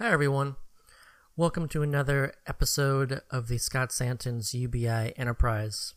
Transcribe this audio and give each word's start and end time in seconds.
Hi, 0.00 0.12
everyone. 0.12 0.54
Welcome 1.36 1.66
to 1.70 1.82
another 1.82 2.32
episode 2.46 3.20
of 3.32 3.48
the 3.48 3.58
Scott 3.58 3.90
Santens' 3.90 4.54
UBI 4.54 5.12
Enterprise. 5.16 5.94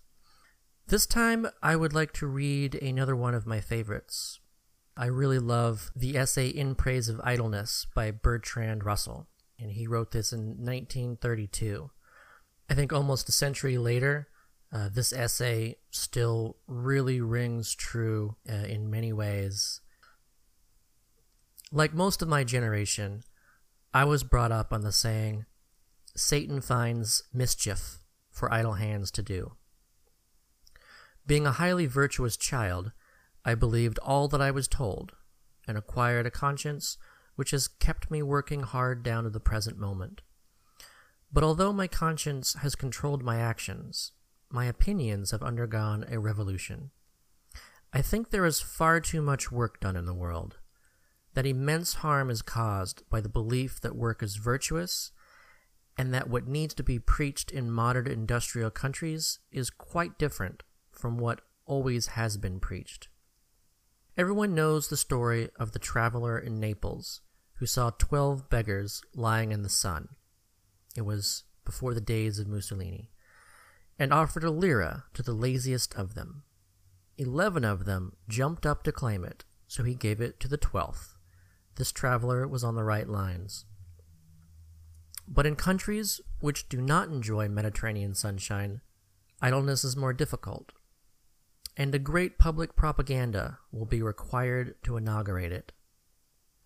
This 0.87 1.05
time, 1.05 1.45
I 1.61 1.75
would 1.75 1.93
like 1.93 2.11
to 2.13 2.25
read 2.25 2.73
another 2.73 3.15
one 3.15 3.35
of 3.35 3.45
my 3.45 3.61
favorites. 3.61 4.39
I 4.97 5.05
really 5.05 5.37
love 5.37 5.91
the 5.95 6.17
essay 6.17 6.47
In 6.47 6.73
Praise 6.73 7.09
of 7.09 7.21
Idleness 7.23 7.85
by 7.93 8.09
Bertrand 8.09 8.83
Russell, 8.83 9.27
and 9.59 9.73
he 9.73 9.85
wrote 9.85 10.13
this 10.13 10.33
in 10.33 10.57
1932. 10.57 11.91
I 12.71 12.73
think 12.73 12.91
almost 12.91 13.29
a 13.29 13.31
century 13.31 13.77
later, 13.77 14.29
uh, 14.73 14.89
this 14.91 15.13
essay 15.13 15.75
still 15.91 16.57
really 16.65 17.21
rings 17.21 17.75
true 17.75 18.35
uh, 18.51 18.65
in 18.65 18.89
many 18.89 19.13
ways. 19.13 19.79
Like 21.71 21.93
most 21.93 22.23
of 22.23 22.27
my 22.27 22.43
generation, 22.43 23.21
I 23.93 24.05
was 24.05 24.23
brought 24.23 24.53
up 24.53 24.71
on 24.71 24.81
the 24.81 24.91
saying, 24.93 25.45
Satan 26.15 26.61
finds 26.61 27.23
mischief 27.33 27.99
for 28.29 28.51
idle 28.53 28.73
hands 28.73 29.11
to 29.11 29.21
do. 29.21 29.53
Being 31.27 31.45
a 31.45 31.51
highly 31.51 31.87
virtuous 31.87 32.37
child, 32.37 32.93
I 33.43 33.53
believed 33.55 33.99
all 33.99 34.29
that 34.29 34.41
I 34.41 34.49
was 34.49 34.69
told, 34.69 35.11
and 35.67 35.77
acquired 35.77 36.25
a 36.25 36.31
conscience 36.31 36.97
which 37.35 37.51
has 37.51 37.67
kept 37.67 38.09
me 38.09 38.21
working 38.21 38.61
hard 38.61 39.03
down 39.03 39.25
to 39.25 39.29
the 39.29 39.41
present 39.41 39.77
moment. 39.77 40.21
But 41.31 41.43
although 41.43 41.73
my 41.73 41.87
conscience 41.87 42.53
has 42.61 42.75
controlled 42.75 43.23
my 43.23 43.39
actions, 43.39 44.13
my 44.49 44.65
opinions 44.65 45.31
have 45.31 45.43
undergone 45.43 46.05
a 46.09 46.19
revolution. 46.19 46.91
I 47.91 48.01
think 48.01 48.29
there 48.29 48.45
is 48.45 48.61
far 48.61 49.01
too 49.01 49.21
much 49.21 49.51
work 49.51 49.81
done 49.81 49.97
in 49.97 50.05
the 50.05 50.13
world, 50.13 50.59
that 51.33 51.45
immense 51.45 51.95
harm 51.95 52.29
is 52.29 52.41
caused 52.41 53.03
by 53.09 53.21
the 53.21 53.29
belief 53.29 53.79
that 53.81 53.95
work 53.95 54.21
is 54.21 54.35
virtuous, 54.35 55.11
and 55.97 56.13
that 56.13 56.29
what 56.29 56.47
needs 56.47 56.73
to 56.73 56.83
be 56.83 56.99
preached 56.99 57.51
in 57.51 57.71
modern 57.71 58.07
industrial 58.07 58.69
countries 58.69 59.39
is 59.51 59.69
quite 59.69 60.17
different 60.17 60.63
from 60.91 61.17
what 61.17 61.41
always 61.65 62.07
has 62.07 62.37
been 62.37 62.59
preached. 62.59 63.07
Everyone 64.17 64.53
knows 64.53 64.87
the 64.87 64.97
story 64.97 65.49
of 65.57 65.71
the 65.71 65.79
traveler 65.79 66.37
in 66.37 66.59
Naples 66.59 67.21
who 67.55 67.65
saw 67.65 67.91
twelve 67.91 68.49
beggars 68.49 69.01
lying 69.15 69.51
in 69.51 69.61
the 69.61 69.69
sun. 69.69 70.09
It 70.97 71.03
was 71.03 71.43
before 71.63 71.93
the 71.93 72.01
days 72.01 72.39
of 72.39 72.47
Mussolini 72.47 73.11
and 73.97 74.11
offered 74.11 74.43
a 74.43 74.51
lira 74.51 75.05
to 75.13 75.23
the 75.23 75.33
laziest 75.33 75.95
of 75.95 76.15
them. 76.15 76.43
Eleven 77.17 77.63
of 77.63 77.85
them 77.85 78.13
jumped 78.27 78.65
up 78.65 78.83
to 78.83 78.91
claim 78.91 79.23
it, 79.23 79.45
so 79.67 79.83
he 79.83 79.93
gave 79.93 80.19
it 80.19 80.39
to 80.39 80.47
the 80.47 80.57
twelfth. 80.57 81.15
This 81.75 81.91
traveler 81.91 82.47
was 82.47 82.63
on 82.63 82.75
the 82.75 82.83
right 82.83 83.07
lines. 83.07 83.65
But 85.27 85.45
in 85.45 85.55
countries 85.55 86.19
which 86.39 86.67
do 86.67 86.81
not 86.81 87.07
enjoy 87.07 87.47
Mediterranean 87.47 88.13
sunshine, 88.13 88.81
idleness 89.41 89.83
is 89.83 89.95
more 89.95 90.13
difficult, 90.13 90.71
and 91.77 91.95
a 91.95 91.99
great 91.99 92.37
public 92.37 92.75
propaganda 92.75 93.59
will 93.71 93.85
be 93.85 94.01
required 94.01 94.75
to 94.83 94.97
inaugurate 94.97 95.51
it. 95.51 95.71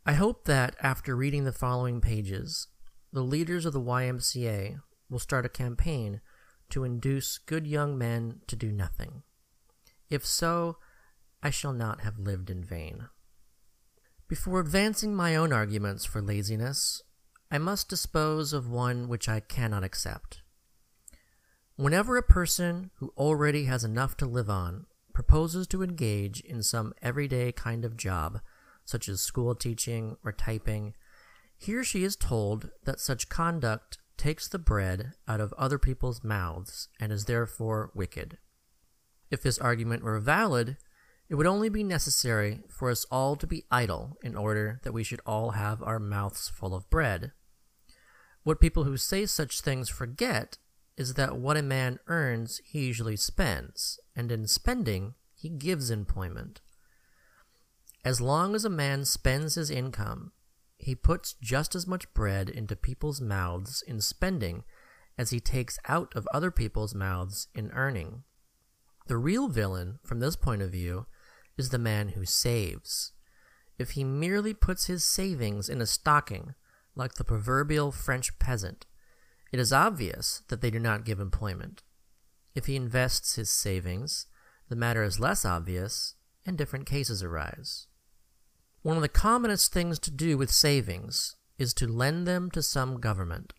I 0.06 0.14
hope 0.14 0.46
that 0.46 0.76
after 0.82 1.16
reading 1.16 1.44
the 1.44 1.52
following 1.52 2.02
pages, 2.02 2.68
the 3.12 3.24
leaders 3.24 3.66
of 3.66 3.74
the 3.74 3.82
YMCA 3.82 4.82
will 5.10 5.20
start 5.20 5.46
a 5.46 5.50
campaign 5.50 6.22
to 6.70 6.84
induce 6.84 7.38
good 7.38 7.68
young 7.68 7.98
men 7.98 8.42
to 8.48 8.56
do 8.56 8.72
nothing. 8.72 9.24
If 10.10 10.26
so, 10.26 10.78
I 11.42 11.50
shall 11.50 11.74
not 11.74 12.02
have 12.02 12.20
lived 12.20 12.50
in 12.50 12.64
vain. 12.64 13.10
Before 14.28 14.60
advancing 14.60 15.16
my 15.16 15.36
own 15.36 15.54
arguments 15.54 16.04
for 16.04 16.20
laziness, 16.20 17.04
I 17.52 17.60
must 17.60 17.90
dispose 17.90 18.54
of 18.54 18.68
one 18.68 19.08
which 19.08 19.30
I 19.30 19.40
cannot 19.40 19.84
accept. 19.84 20.42
Whenever 21.76 22.18
a 22.18 22.24
person 22.24 22.90
who 22.96 23.14
already 23.18 23.66
has 23.66 23.84
enough 23.84 24.18
to 24.18 24.26
live 24.26 24.50
on 24.50 24.88
proposes 25.14 25.68
to 25.68 25.84
engage 25.84 26.42
in 26.42 26.64
some 26.64 26.94
everyday 27.04 27.52
kind 27.52 27.86
of 27.86 27.98
job, 27.98 28.40
such 28.84 29.08
as 29.08 29.22
school 29.22 29.54
teaching 29.54 30.18
or 30.24 30.32
typing, 30.32 30.96
he 31.56 31.76
or 31.76 31.84
she 31.84 32.04
is 32.04 32.16
told 32.16 32.72
that 32.84 33.00
such 33.00 33.30
conduct 33.30 34.00
takes 34.18 34.48
the 34.48 34.58
bread 34.58 35.14
out 35.28 35.40
of 35.40 35.54
other 35.54 35.78
people's 35.78 36.24
mouths 36.24 36.88
and 37.00 37.12
is 37.12 37.26
therefore 37.26 37.92
wicked. 37.94 38.40
If 39.30 39.44
this 39.44 39.60
argument 39.60 40.04
were 40.04 40.20
valid, 40.20 40.78
it 41.30 41.36
would 41.36 41.48
only 41.48 41.70
be 41.70 41.84
necessary 41.84 42.62
for 42.70 42.90
us 42.92 43.06
all 43.10 43.36
to 43.36 43.48
be 43.48 43.66
idle 43.72 44.18
in 44.24 44.36
order 44.36 44.80
that 44.84 44.94
we 44.94 45.04
should 45.04 45.22
all 45.26 45.52
have 45.52 45.82
our 45.82 46.00
mouths 46.00 46.50
full 46.50 46.76
of 46.76 46.90
bread. 46.90 47.32
What 48.44 48.62
people 48.62 48.84
who 48.84 48.98
say 48.98 49.26
such 49.26 49.62
things 49.62 49.90
forget 49.90 50.58
is 50.98 51.16
that 51.16 51.38
what 51.38 51.58
a 51.58 51.64
man 51.64 52.00
earns 52.08 52.62
he 52.64 52.86
usually 52.86 53.16
spends, 53.16 54.00
and 54.16 54.32
in 54.32 54.48
spending 54.48 55.16
he 55.34 55.50
gives 55.50 55.90
employment. 55.90 56.62
As 58.04 58.22
long 58.22 58.54
as 58.54 58.64
a 58.64 58.70
man 58.70 59.04
spends 59.04 59.56
his 59.56 59.72
income, 59.72 60.32
he 60.78 60.94
puts 60.94 61.34
just 61.42 61.74
as 61.74 61.88
much 61.88 62.14
bread 62.14 62.50
into 62.50 62.76
people's 62.76 63.20
mouths 63.20 63.84
in 63.88 64.00
spending 64.00 64.64
as 65.18 65.32
he 65.32 65.40
takes 65.40 65.80
out 65.88 66.14
of 66.16 66.28
other 66.32 66.52
people's 66.52 66.94
mouths 66.94 67.48
in 67.56 67.72
earning. 67.72 68.24
The 69.08 69.18
real 69.18 69.48
villain, 69.48 70.00
from 70.04 70.20
this 70.20 70.36
point 70.36 70.62
of 70.62 70.72
view, 70.72 71.08
is 71.58 71.70
the 71.70 71.78
man 71.78 72.10
who 72.10 72.26
saves. 72.26 73.12
If 73.78 73.92
he 73.92 74.04
merely 74.04 74.54
puts 74.54 74.86
his 74.86 75.04
savings 75.04 75.70
in 75.70 75.82
a 75.82 75.86
stocking, 75.86 76.56
like 76.96 77.16
the 77.16 77.24
proverbial 77.24 77.92
French 77.92 78.38
peasant, 78.40 78.86
it 79.52 79.60
is 79.60 79.74
obvious 79.74 80.44
that 80.48 80.62
they 80.62 80.70
do 80.70 80.80
not 80.80 81.06
give 81.06 81.20
employment. 81.20 81.84
If 82.56 82.66
he 82.66 82.76
invests 82.76 83.36
his 83.36 83.50
savings, 83.50 84.28
the 84.70 84.76
matter 84.76 85.04
is 85.04 85.20
less 85.20 85.46
obvious, 85.46 86.16
and 86.46 86.58
different 86.58 86.86
cases 86.86 87.22
arise. 87.22 87.88
One 88.82 88.96
of 88.96 89.02
the 89.02 89.10
commonest 89.10 89.74
things 89.74 90.00
to 90.00 90.12
do 90.12 90.38
with 90.38 90.52
savings 90.52 91.36
is 91.58 91.74
to 91.76 91.88
lend 91.88 92.28
them 92.28 92.52
to 92.52 92.62
some 92.62 93.00
government. 93.00 93.54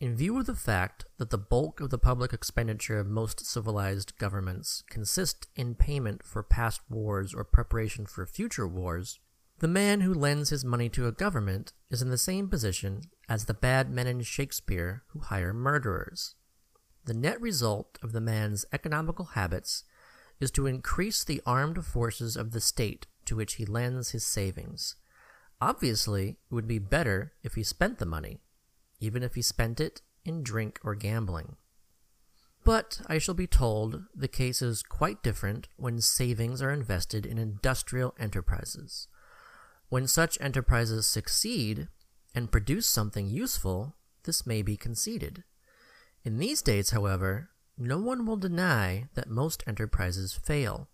In 0.00 0.16
view 0.16 0.38
of 0.38 0.46
the 0.46 0.54
fact 0.54 1.04
that 1.18 1.28
the 1.28 1.36
bulk 1.36 1.78
of 1.78 1.90
the 1.90 1.98
public 1.98 2.32
expenditure 2.32 2.98
of 2.98 3.06
most 3.06 3.44
civilized 3.44 4.16
governments 4.16 4.82
consists 4.88 5.46
in 5.54 5.74
payment 5.74 6.22
for 6.22 6.42
past 6.42 6.80
wars 6.88 7.34
or 7.34 7.44
preparation 7.44 8.06
for 8.06 8.24
future 8.24 8.66
wars, 8.66 9.18
the 9.58 9.68
man 9.68 10.00
who 10.00 10.14
lends 10.14 10.48
his 10.48 10.64
money 10.64 10.88
to 10.88 11.06
a 11.06 11.12
government 11.12 11.74
is 11.90 12.00
in 12.00 12.08
the 12.08 12.16
same 12.16 12.48
position 12.48 13.02
as 13.28 13.44
the 13.44 13.52
bad 13.52 13.90
men 13.90 14.06
in 14.06 14.22
Shakespeare 14.22 15.02
who 15.08 15.20
hire 15.20 15.52
murderers. 15.52 16.34
The 17.04 17.12
net 17.12 17.38
result 17.38 17.98
of 18.02 18.12
the 18.12 18.22
man's 18.22 18.64
economical 18.72 19.26
habits 19.26 19.84
is 20.40 20.50
to 20.52 20.66
increase 20.66 21.22
the 21.22 21.42
armed 21.44 21.84
forces 21.84 22.36
of 22.36 22.52
the 22.52 22.60
state 22.62 23.06
to 23.26 23.36
which 23.36 23.56
he 23.56 23.66
lends 23.66 24.12
his 24.12 24.24
savings. 24.24 24.96
Obviously, 25.60 26.38
it 26.50 26.54
would 26.54 26.66
be 26.66 26.78
better 26.78 27.34
if 27.42 27.54
he 27.54 27.62
spent 27.62 27.98
the 27.98 28.06
money, 28.06 28.40
even 29.00 29.22
if 29.22 29.34
he 29.34 29.42
spent 29.42 29.80
it 29.80 30.02
in 30.24 30.42
drink 30.42 30.78
or 30.84 30.94
gambling. 30.94 31.56
But 32.62 33.00
I 33.06 33.18
shall 33.18 33.34
be 33.34 33.46
told 33.46 34.04
the 34.14 34.28
case 34.28 34.60
is 34.60 34.82
quite 34.82 35.22
different 35.22 35.68
when 35.76 36.00
savings 36.00 36.60
are 36.60 36.70
invested 36.70 37.24
in 37.24 37.38
industrial 37.38 38.14
enterprises. 38.18 39.08
When 39.88 40.06
such 40.06 40.40
enterprises 40.40 41.06
succeed 41.06 41.88
and 42.34 42.52
produce 42.52 42.86
something 42.86 43.28
useful, 43.28 43.96
this 44.24 44.46
may 44.46 44.62
be 44.62 44.76
conceded. 44.76 45.42
In 46.22 46.38
these 46.38 46.60
days, 46.60 46.90
however, 46.90 47.48
no 47.78 47.98
one 47.98 48.26
will 48.26 48.36
deny 48.36 49.08
that 49.14 49.30
most 49.30 49.64
enterprises 49.66 50.34
fail. 50.34 50.90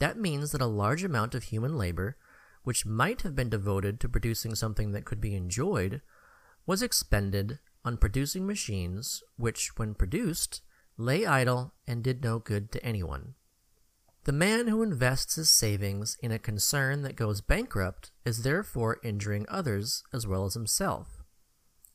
That 0.00 0.18
means 0.18 0.50
that 0.50 0.60
a 0.60 0.66
large 0.66 1.04
amount 1.04 1.34
of 1.34 1.44
human 1.44 1.78
labor, 1.78 2.16
which 2.64 2.84
might 2.84 3.22
have 3.22 3.36
been 3.36 3.48
devoted 3.48 4.00
to 4.00 4.08
producing 4.08 4.56
something 4.56 4.90
that 4.90 5.04
could 5.04 5.20
be 5.20 5.36
enjoyed, 5.36 6.02
was 6.66 6.82
expended 6.82 7.58
on 7.84 7.96
producing 7.96 8.46
machines 8.46 9.22
which, 9.36 9.78
when 9.78 9.94
produced, 9.94 10.60
lay 10.98 11.24
idle 11.24 11.72
and 11.86 12.02
did 12.02 12.22
no 12.22 12.38
good 12.38 12.72
to 12.72 12.84
anyone. 12.84 13.34
The 14.24 14.32
man 14.32 14.66
who 14.66 14.82
invests 14.82 15.36
his 15.36 15.48
savings 15.48 16.16
in 16.20 16.32
a 16.32 16.38
concern 16.38 17.02
that 17.02 17.14
goes 17.14 17.40
bankrupt 17.40 18.10
is 18.24 18.42
therefore 18.42 18.98
injuring 19.04 19.46
others 19.48 20.02
as 20.12 20.26
well 20.26 20.44
as 20.44 20.54
himself. 20.54 21.22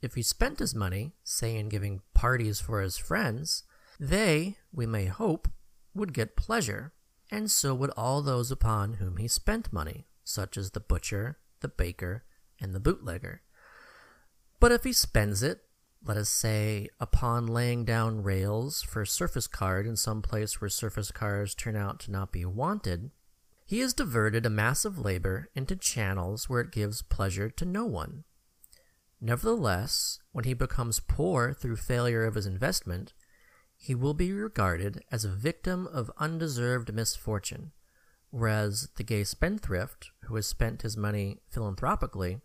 If 0.01 0.15
he 0.15 0.23
spent 0.23 0.59
his 0.59 0.73
money, 0.73 1.13
say 1.23 1.57
in 1.57 1.67
giving 1.67 2.01
parties 2.13 2.61
for 2.61 2.81
his 2.81 2.97
friends, 2.97 3.63
they, 3.99 4.57
we 4.71 4.85
may 4.85 5.05
hope, 5.05 5.49
would 5.93 6.13
get 6.13 6.37
pleasure 6.37 6.93
and 7.29 7.49
so 7.49 7.73
would 7.73 7.91
all 7.91 8.21
those 8.21 8.51
upon 8.51 8.95
whom 8.95 9.17
he 9.17 9.27
spent 9.27 9.71
money, 9.71 10.07
such 10.23 10.57
as 10.57 10.71
the 10.71 10.79
butcher, 10.79 11.37
the 11.61 11.67
baker, 11.67 12.23
and 12.59 12.73
the 12.73 12.79
bootlegger. 12.79 13.41
But 14.61 14.71
if 14.71 14.83
he 14.83 14.93
spends 14.93 15.41
it, 15.41 15.63
let 16.05 16.17
us 16.17 16.29
say, 16.29 16.87
upon 16.99 17.47
laying 17.47 17.83
down 17.83 18.21
rails 18.21 18.83
for 18.83 19.03
surface 19.05 19.47
card 19.47 19.87
in 19.87 19.95
some 19.95 20.21
place 20.21 20.61
where 20.61 20.69
surface 20.69 21.11
cars 21.11 21.55
turn 21.55 21.75
out 21.75 21.99
to 22.01 22.11
not 22.11 22.31
be 22.31 22.45
wanted, 22.45 23.09
he 23.65 23.79
has 23.79 23.91
diverted 23.91 24.45
a 24.45 24.51
mass 24.51 24.85
of 24.85 24.99
labor 24.99 25.49
into 25.55 25.75
channels 25.75 26.47
where 26.47 26.61
it 26.61 26.71
gives 26.71 27.01
pleasure 27.01 27.49
to 27.49 27.65
no 27.65 27.85
one. 27.85 28.23
Nevertheless, 29.19 30.19
when 30.31 30.45
he 30.45 30.53
becomes 30.53 30.99
poor 30.99 31.53
through 31.53 31.77
failure 31.77 32.25
of 32.25 32.35
his 32.35 32.45
investment, 32.45 33.13
he 33.75 33.95
will 33.95 34.13
be 34.13 34.31
regarded 34.31 35.03
as 35.11 35.25
a 35.25 35.29
victim 35.29 35.87
of 35.87 36.11
undeserved 36.19 36.93
misfortune, 36.93 37.71
whereas 38.29 38.89
the 38.95 39.03
gay 39.03 39.23
spendthrift, 39.23 40.11
who 40.25 40.35
has 40.35 40.45
spent 40.45 40.83
his 40.83 40.95
money 40.95 41.39
philanthropically, 41.49 42.41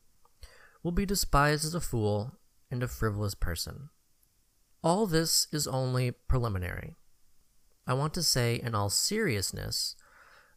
will 0.86 0.92
be 0.92 1.04
despised 1.04 1.64
as 1.64 1.74
a 1.74 1.80
fool 1.80 2.38
and 2.70 2.80
a 2.80 2.86
frivolous 2.86 3.34
person. 3.34 3.88
All 4.84 5.08
this 5.08 5.48
is 5.50 5.66
only 5.66 6.12
preliminary. 6.12 6.94
I 7.88 7.94
want 7.94 8.14
to 8.14 8.22
say 8.22 8.60
in 8.62 8.72
all 8.72 8.88
seriousness 8.88 9.96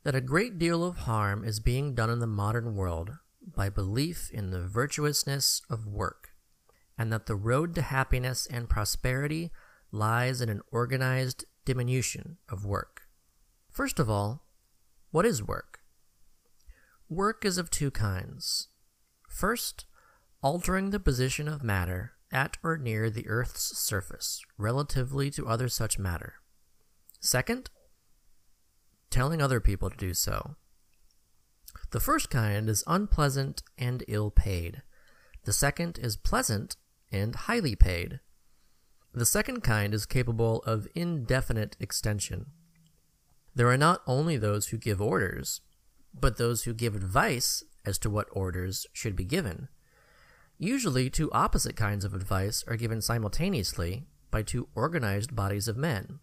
that 0.04 0.14
a 0.14 0.22
great 0.22 0.60
deal 0.60 0.84
of 0.84 0.98
harm 0.98 1.44
is 1.44 1.60
being 1.60 1.96
done 1.96 2.12
in 2.12 2.20
the 2.20 2.28
modern 2.28 2.76
world 2.76 3.18
by 3.42 3.70
belief 3.70 4.30
in 4.32 4.52
the 4.52 4.62
virtuousness 4.68 5.64
of 5.68 5.88
work, 5.88 6.30
and 6.96 7.12
that 7.12 7.26
the 7.26 7.36
road 7.36 7.74
to 7.74 7.82
happiness 7.82 8.46
and 8.52 8.70
prosperity 8.70 9.50
lies 9.92 10.42
in 10.42 10.50
an 10.50 10.62
organized 10.72 11.44
diminution 11.66 12.38
of 12.48 12.64
work. 12.64 13.02
First 13.72 13.98
of 13.98 14.12
all, 14.12 14.44
what 15.10 15.26
is 15.26 15.42
work? 15.42 15.80
Work 17.10 17.46
is 17.46 17.58
of 17.58 17.72
two 17.72 17.90
kinds. 17.90 18.68
First, 19.28 19.86
altering 20.42 20.90
the 20.90 21.00
position 21.00 21.48
of 21.48 21.64
matter 21.64 22.14
at 22.32 22.58
or 22.64 22.78
near 22.78 23.10
the 23.10 23.28
Earth's 23.28 23.78
surface 23.78 24.42
relatively 24.58 25.30
to 25.32 25.48
other 25.48 25.68
such 25.68 26.00
matter. 26.00 26.36
Second, 27.20 27.70
telling 29.10 29.42
other 29.42 29.60
people 29.60 29.90
to 29.90 29.98
do 29.98 30.14
so. 30.14 30.56
The 31.92 32.00
first 32.00 32.30
kind 32.30 32.70
is 32.70 32.84
unpleasant 32.88 33.64
and 33.78 34.04
ill 34.08 34.32
paid. 34.32 34.84
The 35.46 35.54
second 35.54 35.98
is 35.98 36.16
pleasant 36.16 36.76
and 37.12 37.36
highly 37.36 37.76
paid. 37.76 38.20
The 39.14 39.26
second 39.26 39.62
kind 39.62 39.94
is 39.94 40.06
capable 40.06 40.62
of 40.64 40.88
indefinite 40.94 41.76
extension. 41.80 42.48
There 43.56 43.68
are 43.68 43.78
not 43.78 44.02
only 44.06 44.38
those 44.38 44.68
who 44.68 44.78
give 44.78 45.02
orders, 45.02 45.62
but 46.14 46.38
those 46.38 46.64
who 46.64 46.74
give 46.74 46.96
advice 46.96 47.64
as 47.86 47.98
to 48.00 48.10
what 48.10 48.28
orders 48.32 48.86
should 48.94 49.16
be 49.16 49.26
given. 49.26 49.68
Usually, 50.62 51.10
two 51.10 51.32
opposite 51.32 51.78
kinds 51.78 52.04
of 52.04 52.14
advice 52.14 52.66
are 52.68 52.76
given 52.76 53.02
simultaneously 53.02 54.06
by 54.30 54.44
two 54.44 54.68
organized 54.76 55.34
bodies 55.34 55.70
of 55.70 55.78
men. 55.78 56.20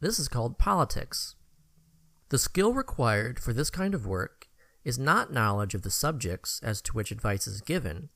This 0.00 0.20
is 0.20 0.28
called 0.28 0.56
politics. 0.56 1.34
The 2.28 2.38
skill 2.38 2.72
required 2.72 3.40
for 3.40 3.52
this 3.52 3.68
kind 3.70 3.92
of 3.92 4.06
work 4.06 4.46
is 4.84 5.00
not 5.00 5.32
knowledge 5.32 5.74
of 5.74 5.82
the 5.82 5.90
subjects 5.90 6.60
as 6.62 6.80
to 6.82 6.92
which 6.92 7.10
advice 7.10 7.48
is 7.48 7.60
given, 7.60 8.08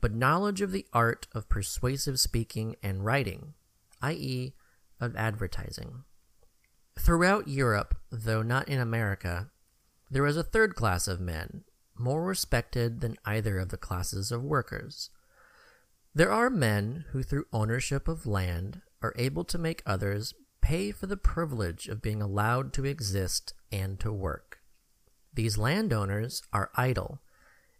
but 0.00 0.14
knowledge 0.14 0.60
of 0.60 0.70
the 0.70 0.86
art 0.92 1.26
of 1.32 1.48
persuasive 1.48 2.20
speaking 2.20 2.76
and 2.80 3.04
writing, 3.04 3.54
i.e., 4.00 4.54
of 5.00 5.16
advertising. 5.16 6.04
Throughout 6.96 7.48
Europe, 7.48 7.96
though 8.12 8.42
not 8.42 8.68
in 8.68 8.78
America, 8.78 9.50
there 10.08 10.26
is 10.26 10.36
a 10.36 10.44
third 10.44 10.76
class 10.76 11.08
of 11.08 11.20
men, 11.20 11.64
more 12.04 12.22
respected 12.22 13.00
than 13.00 13.16
either 13.24 13.58
of 13.58 13.70
the 13.70 13.78
classes 13.78 14.30
of 14.30 14.44
workers. 14.44 15.08
There 16.14 16.30
are 16.30 16.50
men 16.50 17.06
who, 17.10 17.22
through 17.22 17.46
ownership 17.52 18.06
of 18.06 18.26
land, 18.26 18.82
are 19.02 19.14
able 19.16 19.42
to 19.44 19.58
make 19.58 19.82
others 19.86 20.34
pay 20.60 20.92
for 20.92 21.06
the 21.06 21.16
privilege 21.16 21.88
of 21.88 22.02
being 22.02 22.20
allowed 22.20 22.72
to 22.74 22.84
exist 22.84 23.54
and 23.72 23.98
to 24.00 24.12
work. 24.12 24.60
These 25.32 25.58
landowners 25.58 26.42
are 26.52 26.70
idle, 26.76 27.20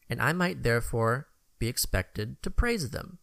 and 0.09 0.21
I 0.21 0.33
might 0.33 0.63
therefore 0.63 1.29
be 1.59 1.69
expected 1.69 2.43
to 2.43 2.51
praise 2.51 2.91
them. 2.91 3.19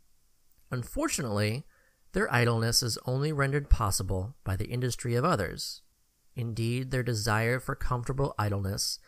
Unfortunately, 0.69 1.65
their 2.13 2.31
idleness 2.33 2.81
is 2.81 2.97
only 3.05 3.33
rendered 3.33 3.69
possible 3.69 4.35
by 4.43 4.55
the 4.55 4.67
industry 4.67 5.15
of 5.15 5.25
others. 5.25 5.81
Indeed, 6.35 6.91
their 6.91 7.03
desire 7.03 7.59
for 7.59 7.75
comfortable 7.75 8.33
idleness 8.39 8.99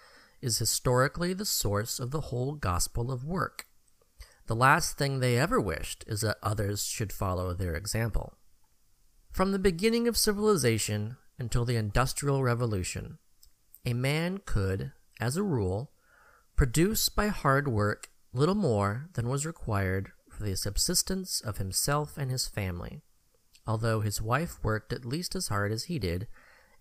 is 0.43 0.59
historically 0.59 1.33
the 1.33 1.45
source 1.45 1.99
of 1.99 2.11
the 2.11 2.21
whole 2.21 2.53
gospel 2.53 3.11
of 3.11 3.23
work. 3.23 3.65
The 4.47 4.55
last 4.55 4.97
thing 4.97 5.19
they 5.19 5.37
ever 5.37 5.59
wished 5.59 6.03
is 6.05 6.21
that 6.21 6.37
others 6.43 6.83
should 6.83 7.13
follow 7.13 7.53
their 7.53 7.75
example. 7.75 8.33
From 9.31 9.53
the 9.53 9.59
beginning 9.59 10.07
of 10.07 10.17
civilization 10.17 11.15
until 11.39 11.63
the 11.63 11.77
Industrial 11.77 12.43
Revolution, 12.43 13.19
a 13.85 13.93
man 13.93 14.41
could, 14.45 14.91
as 15.19 15.37
a 15.37 15.43
rule, 15.43 15.91
produce 16.55 17.07
by 17.07 17.27
hard 17.27 17.67
work 17.67 18.09
little 18.33 18.55
more 18.55 19.09
than 19.13 19.29
was 19.29 19.45
required 19.45 20.11
for 20.29 20.43
the 20.43 20.57
subsistence 20.57 21.39
of 21.41 21.57
himself 21.57 22.17
and 22.17 22.29
his 22.29 22.47
family, 22.47 23.01
although 23.65 24.01
his 24.01 24.21
wife 24.21 24.61
worked 24.61 24.91
at 24.91 25.05
least 25.05 25.35
as 25.35 25.47
hard 25.47 25.71
as 25.71 25.85
he 25.85 25.99
did, 25.99 26.27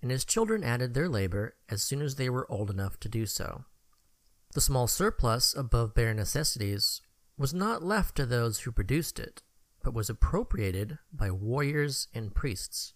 and 0.02 0.10
his 0.10 0.24
children 0.24 0.62
added 0.62 0.92
their 0.92 1.08
labor 1.08 1.54
as 1.68 1.82
soon 1.82 2.02
as 2.02 2.16
they 2.16 2.28
were 2.28 2.50
old 2.50 2.70
enough 2.70 2.98
to 3.00 3.08
do 3.08 3.24
so. 3.24 3.64
The 4.52 4.60
small 4.60 4.86
surplus 4.86 5.54
above 5.56 5.94
bare 5.94 6.12
necessities 6.12 7.00
was 7.38 7.54
not 7.54 7.82
left 7.82 8.16
to 8.16 8.26
those 8.26 8.60
who 8.60 8.72
produced 8.72 9.18
it, 9.18 9.42
but 9.82 9.94
was 9.94 10.10
appropriated 10.10 10.98
by 11.12 11.30
warriors 11.30 12.08
and 12.12 12.34
priests. 12.34 12.92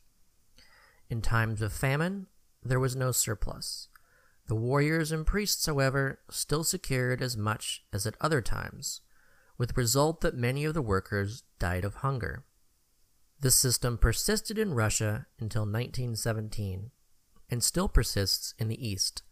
In 1.08 1.22
times 1.22 1.62
of 1.62 1.72
famine, 1.72 2.26
there 2.62 2.80
was 2.80 2.94
no 2.94 3.12
surplus, 3.12 3.88
the 4.46 4.54
warriors 4.54 5.10
and 5.10 5.26
priests, 5.26 5.66
however, 5.66 6.20
still 6.30 6.62
secured 6.62 7.20
as 7.20 7.36
much 7.36 7.84
as 7.92 8.06
at 8.06 8.16
other 8.20 8.40
times, 8.40 9.00
with 9.58 9.70
the 9.70 9.80
result 9.80 10.20
that 10.20 10.36
many 10.36 10.64
of 10.64 10.74
the 10.74 10.82
workers 10.82 11.42
died 11.58 11.84
of 11.84 11.96
hunger. 11.96 12.44
This 13.40 13.56
system 13.56 13.98
persisted 13.98 14.56
in 14.56 14.74
Russia 14.74 15.26
until 15.40 15.62
1917, 15.62 16.90
and 17.50 17.62
still 17.62 17.88
persists 17.88 18.54
in 18.58 18.68
the 18.68 18.86
East. 18.86 19.22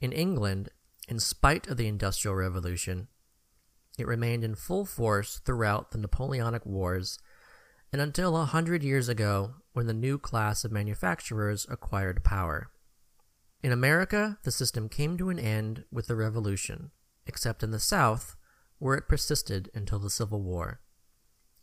In 0.00 0.12
England, 0.12 0.70
in 1.08 1.18
spite 1.18 1.66
of 1.68 1.76
the 1.76 1.88
Industrial 1.88 2.34
Revolution, 2.34 3.08
it 3.98 4.06
remained 4.06 4.44
in 4.44 4.54
full 4.54 4.84
force 4.84 5.40
throughout 5.44 5.90
the 5.90 5.98
Napoleonic 5.98 6.64
Wars 6.64 7.18
and 7.92 8.00
until 8.00 8.36
a 8.36 8.44
hundred 8.44 8.82
years 8.82 9.08
ago 9.08 9.54
when 9.72 9.86
the 9.86 9.94
new 9.94 10.18
class 10.18 10.64
of 10.64 10.72
manufacturers 10.72 11.66
acquired 11.68 12.22
power. 12.22 12.70
In 13.62 13.72
America, 13.72 14.38
the 14.44 14.52
system 14.52 14.88
came 14.88 15.16
to 15.18 15.30
an 15.30 15.38
end 15.38 15.84
with 15.90 16.06
the 16.06 16.14
Revolution, 16.14 16.90
except 17.26 17.62
in 17.62 17.70
the 17.70 17.80
South, 17.80 18.36
where 18.78 18.94
it 18.94 19.08
persisted 19.08 19.70
until 19.74 19.98
the 19.98 20.10
Civil 20.10 20.42
War. 20.42 20.80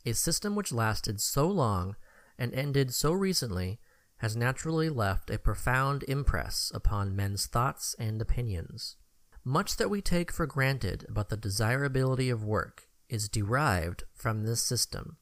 A 0.06 0.14
system 0.14 0.56
which 0.56 0.74
lasted 0.74 1.22
so 1.22 1.48
long 1.48 1.96
and 2.38 2.54
ended 2.54 2.94
so 2.94 3.12
recently 3.14 3.80
has 4.26 4.36
naturally 4.36 4.90
left 4.90 5.30
a 5.30 5.38
profound 5.38 6.04
impress 6.08 6.72
upon 6.74 7.16
men's 7.16 7.46
thoughts 7.46 7.96
and 8.00 8.20
opinions. 8.20 8.96
Much 9.44 9.78
that 9.78 9.88
we 9.88 10.02
take 10.02 10.32
for 10.32 10.48
granted 10.48 11.06
about 11.08 11.30
the 11.30 11.38
desirability 11.38 12.32
of 12.32 12.44
work 12.44 12.88
is 13.08 13.30
derived 13.30 14.04
from 14.16 14.42
this 14.42 14.64
system, 14.64 15.18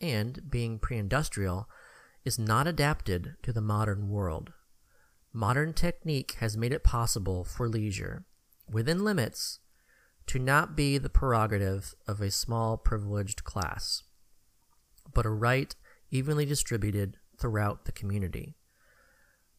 and, 0.00 0.50
being 0.50 0.80
pre 0.80 0.98
industrial, 0.98 1.68
is 2.24 2.40
not 2.40 2.66
adapted 2.66 3.36
to 3.40 3.52
the 3.52 3.60
modern 3.60 4.08
world. 4.08 4.52
Modern 5.32 5.72
technique 5.72 6.32
has 6.40 6.56
made 6.56 6.72
it 6.72 6.82
possible 6.82 7.44
for 7.44 7.68
leisure, 7.68 8.24
within 8.68 9.04
limits, 9.04 9.60
to 10.26 10.40
not 10.40 10.74
be 10.74 10.98
the 10.98 11.08
prerogative 11.08 11.94
of 12.08 12.20
a 12.20 12.32
small 12.32 12.76
privileged 12.76 13.44
class, 13.44 14.02
but 15.14 15.24
a 15.24 15.30
right 15.30 15.72
evenly 16.10 16.44
distributed 16.44 17.16
throughout 17.40 17.84
the 17.86 17.92
community. 17.92 18.54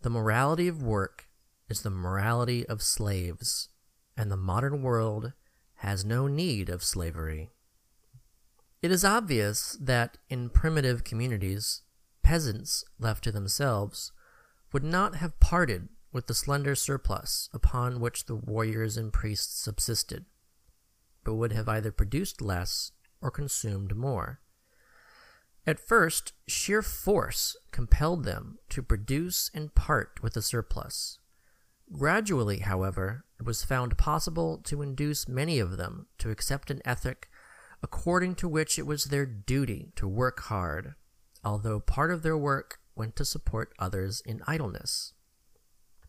The 0.01 0.09
morality 0.09 0.67
of 0.67 0.81
work 0.81 1.27
is 1.69 1.81
the 1.81 1.89
morality 1.89 2.65
of 2.67 2.81
slaves, 2.81 3.69
and 4.15 4.31
the 4.31 4.37
modern 4.37 4.81
world 4.81 5.33
has 5.75 6.05
no 6.05 6.27
need 6.27 6.69
of 6.69 6.83
slavery. 6.83 7.49
It 8.81 8.91
is 8.91 9.05
obvious 9.05 9.77
that 9.81 10.17
in 10.29 10.49
primitive 10.49 11.03
communities, 11.03 11.81
peasants 12.23 12.83
left 12.99 13.23
to 13.25 13.31
themselves 13.31 14.11
would 14.73 14.83
not 14.83 15.15
have 15.15 15.39
parted 15.39 15.89
with 16.11 16.27
the 16.27 16.33
slender 16.33 16.75
surplus 16.75 17.49
upon 17.53 17.99
which 17.99 18.25
the 18.25 18.35
warriors 18.35 18.97
and 18.97 19.13
priests 19.13 19.59
subsisted, 19.63 20.25
but 21.23 21.35
would 21.35 21.51
have 21.51 21.69
either 21.69 21.91
produced 21.91 22.41
less 22.41 22.91
or 23.21 23.31
consumed 23.31 23.95
more. 23.95 24.39
At 25.65 25.79
first, 25.79 26.33
sheer 26.47 26.81
force 26.81 27.55
compelled 27.71 28.23
them 28.23 28.57
to 28.69 28.81
produce 28.81 29.51
and 29.53 29.73
part 29.75 30.21
with 30.23 30.33
the 30.33 30.41
surplus. 30.41 31.19
Gradually, 31.91 32.59
however, 32.59 33.25
it 33.39 33.45
was 33.45 33.63
found 33.63 33.97
possible 33.97 34.57
to 34.65 34.81
induce 34.81 35.27
many 35.27 35.59
of 35.59 35.77
them 35.77 36.07
to 36.19 36.31
accept 36.31 36.71
an 36.71 36.81
ethic 36.85 37.29
according 37.83 38.35
to 38.35 38.47
which 38.47 38.77
it 38.77 38.85
was 38.85 39.05
their 39.05 39.25
duty 39.25 39.91
to 39.95 40.07
work 40.07 40.41
hard, 40.41 40.95
although 41.43 41.79
part 41.79 42.11
of 42.11 42.21
their 42.21 42.37
work 42.37 42.79
went 42.95 43.15
to 43.15 43.25
support 43.25 43.73
others 43.79 44.21
in 44.25 44.41
idleness. 44.47 45.13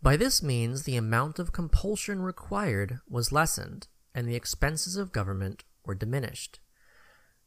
By 0.02 0.16
this 0.16 0.42
means, 0.42 0.82
the 0.82 0.97
amount 0.97 1.38
of 1.38 1.52
compulsion 1.52 2.23
required 2.23 2.99
was 3.09 3.32
lessened, 3.32 3.88
and 4.14 4.28
the 4.28 4.35
expenses 4.35 4.97
of 4.97 5.12
government 5.12 5.64
were 5.85 5.94
diminished. 5.94 6.61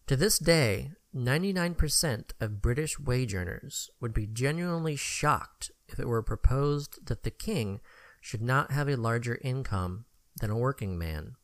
To 0.07 0.15
this 0.15 0.39
day, 0.39 0.91
99% 1.15 2.31
of 2.41 2.61
British 2.61 2.99
wage 2.99 3.33
earners 3.33 3.89
would 4.01 4.13
be 4.13 4.27
genuinely 4.27 4.97
shocked 4.97 5.71
if 5.87 5.97
it 5.97 6.07
were 6.07 6.21
proposed 6.21 7.05
that 7.07 7.23
the 7.23 7.31
king 7.31 7.79
should 8.19 8.41
not 8.41 8.71
have 8.71 8.89
a 8.89 8.97
larger 8.97 9.39
income 9.41 10.05
than 10.41 10.49
a 10.49 10.57
working 10.57 10.97
man. 10.97 11.35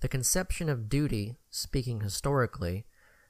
The 0.00 0.08
conception 0.08 0.68
of 0.68 0.88
duty, 0.88 1.36
speaking 1.50 2.00
historically, 2.00 2.86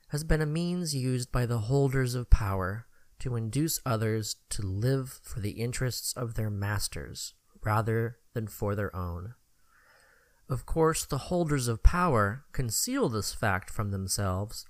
has 0.09 0.23
been 0.23 0.41
a 0.41 0.47
means 0.47 0.95
used 0.95 1.33
by 1.33 1.47
the 1.47 1.59
holders 1.59 2.15
of 2.15 2.31
power 2.31 2.87
to 3.19 3.35
induce 3.35 3.81
others 3.85 4.37
to 4.51 4.63
live 4.63 5.21
for 5.23 5.41
the 5.41 5.53
interests 5.53 6.13
of 6.13 6.35
their 6.35 6.51
masters 6.51 7.35
rather 7.65 8.19
than 8.33 8.47
for 8.47 8.75
their 8.75 8.95
own. 8.95 9.35
Of 10.49 10.67
course, 10.67 11.05
the 11.05 11.19
holders 11.19 11.67
of 11.67 11.83
power 11.83 12.45
conceal 12.53 13.09
this 13.09 13.33
fact 13.33 13.71
from 13.71 13.91
themselves 13.91 14.67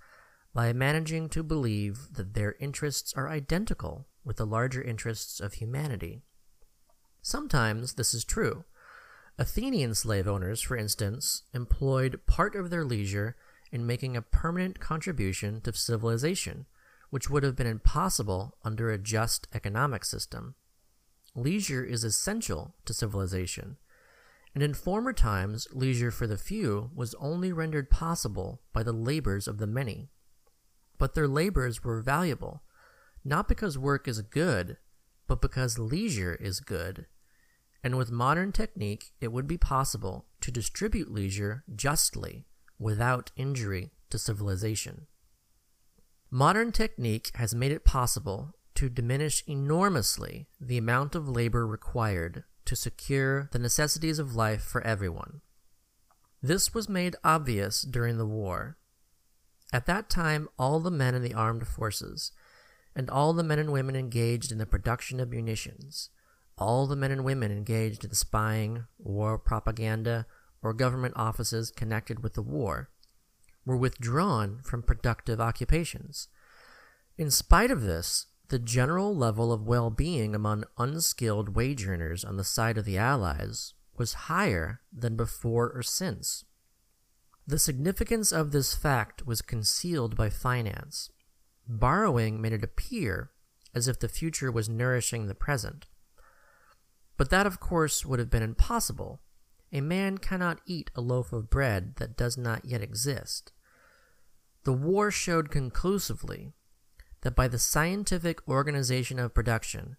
by 0.54 0.72
managing 0.72 1.28
to 1.30 1.42
believe 1.42 2.08
that 2.12 2.34
their 2.34 2.56
interests 2.60 3.12
are 3.14 3.28
identical 3.28 4.06
with 4.24 4.36
the 4.36 4.46
larger 4.46 4.82
interests 4.82 5.40
of 5.40 5.54
humanity. 5.54 6.22
Sometimes 7.22 7.94
this 7.94 8.12
is 8.12 8.24
true. 8.24 8.64
Athenian 9.38 9.94
slave 9.94 10.28
owners, 10.28 10.60
for 10.60 10.76
instance, 10.76 11.44
employed 11.54 12.20
part 12.26 12.54
of 12.54 12.68
their 12.68 12.84
leisure 12.84 13.36
in 13.70 13.86
making 13.86 14.16
a 14.16 14.22
permanent 14.22 14.78
contribution 14.78 15.60
to 15.62 15.72
civilization, 15.72 16.66
which 17.08 17.30
would 17.30 17.42
have 17.42 17.56
been 17.56 17.66
impossible 17.66 18.56
under 18.62 18.90
a 18.90 18.98
just 18.98 19.48
economic 19.54 20.04
system. 20.04 20.54
Leisure 21.34 21.82
is 21.82 22.04
essential 22.04 22.74
to 22.84 22.92
civilization, 22.92 23.78
and 24.54 24.62
in 24.62 24.74
former 24.74 25.14
times 25.14 25.66
leisure 25.72 26.10
for 26.10 26.26
the 26.26 26.36
few 26.36 26.90
was 26.94 27.14
only 27.14 27.52
rendered 27.52 27.88
possible 27.88 28.60
by 28.74 28.82
the 28.82 28.92
labors 28.92 29.48
of 29.48 29.56
the 29.56 29.66
many. 29.66 30.10
But 31.02 31.14
their 31.14 31.26
labors 31.26 31.82
were 31.82 32.00
valuable, 32.00 32.62
not 33.24 33.48
because 33.48 33.76
work 33.76 34.06
is 34.06 34.22
good, 34.22 34.76
but 35.26 35.42
because 35.42 35.76
leisure 35.76 36.36
is 36.36 36.60
good. 36.60 37.06
And 37.82 37.98
with 37.98 38.12
modern 38.12 38.52
technique, 38.52 39.06
it 39.20 39.32
would 39.32 39.48
be 39.48 39.58
possible 39.58 40.26
to 40.42 40.52
distribute 40.52 41.10
leisure 41.10 41.64
justly 41.74 42.46
without 42.78 43.32
injury 43.34 43.90
to 44.10 44.16
civilization. 44.16 45.08
Modern 46.30 46.70
technique 46.70 47.32
has 47.34 47.52
made 47.52 47.72
it 47.72 47.84
possible 47.84 48.54
to 48.76 48.88
diminish 48.88 49.42
enormously 49.48 50.46
the 50.60 50.78
amount 50.78 51.16
of 51.16 51.28
labor 51.28 51.66
required 51.66 52.44
to 52.66 52.76
secure 52.76 53.48
the 53.50 53.58
necessities 53.58 54.20
of 54.20 54.36
life 54.36 54.62
for 54.62 54.80
everyone. 54.82 55.40
This 56.40 56.72
was 56.72 56.88
made 56.88 57.16
obvious 57.24 57.82
during 57.82 58.18
the 58.18 58.24
war. 58.24 58.76
At 59.72 59.86
that 59.86 60.10
time, 60.10 60.48
all 60.58 60.80
the 60.80 60.90
men 60.90 61.14
in 61.14 61.22
the 61.22 61.34
armed 61.34 61.66
forces, 61.66 62.32
and 62.94 63.08
all 63.08 63.32
the 63.32 63.42
men 63.42 63.58
and 63.58 63.72
women 63.72 63.96
engaged 63.96 64.52
in 64.52 64.58
the 64.58 64.66
production 64.66 65.18
of 65.18 65.30
munitions, 65.30 66.10
all 66.58 66.86
the 66.86 66.96
men 66.96 67.10
and 67.10 67.24
women 67.24 67.50
engaged 67.50 68.04
in 68.04 68.14
spying, 68.14 68.84
war 68.98 69.38
propaganda, 69.38 70.26
or 70.62 70.74
government 70.74 71.14
offices 71.16 71.70
connected 71.70 72.22
with 72.22 72.34
the 72.34 72.42
war, 72.42 72.90
were 73.64 73.76
withdrawn 73.76 74.60
from 74.62 74.82
productive 74.82 75.40
occupations. 75.40 76.28
In 77.16 77.30
spite 77.30 77.70
of 77.70 77.82
this, 77.82 78.26
the 78.48 78.58
general 78.58 79.16
level 79.16 79.52
of 79.52 79.66
well 79.66 79.88
being 79.88 80.34
among 80.34 80.64
unskilled 80.76 81.56
wage 81.56 81.86
earners 81.86 82.24
on 82.24 82.36
the 82.36 82.44
side 82.44 82.76
of 82.76 82.84
the 82.84 82.98
Allies 82.98 83.72
was 83.96 84.12
higher 84.12 84.80
than 84.92 85.16
before 85.16 85.70
or 85.70 85.82
since. 85.82 86.44
The 87.46 87.58
significance 87.58 88.30
of 88.30 88.52
this 88.52 88.74
fact 88.74 89.26
was 89.26 89.42
concealed 89.42 90.16
by 90.16 90.30
finance. 90.30 91.10
Borrowing 91.66 92.40
made 92.40 92.52
it 92.52 92.62
appear 92.62 93.30
as 93.74 93.88
if 93.88 93.98
the 93.98 94.08
future 94.08 94.52
was 94.52 94.68
nourishing 94.68 95.26
the 95.26 95.34
present. 95.34 95.86
But 97.16 97.30
that, 97.30 97.46
of 97.46 97.60
course, 97.60 98.04
would 98.04 98.18
have 98.18 98.30
been 98.30 98.42
impossible. 98.42 99.20
A 99.72 99.80
man 99.80 100.18
cannot 100.18 100.60
eat 100.66 100.90
a 100.94 101.00
loaf 101.00 101.32
of 101.32 101.50
bread 101.50 101.96
that 101.96 102.16
does 102.16 102.36
not 102.36 102.64
yet 102.64 102.82
exist. 102.82 103.52
The 104.64 104.72
war 104.72 105.10
showed 105.10 105.50
conclusively 105.50 106.52
that 107.22 107.34
by 107.34 107.48
the 107.48 107.58
scientific 107.58 108.46
organization 108.48 109.18
of 109.18 109.34
production, 109.34 109.96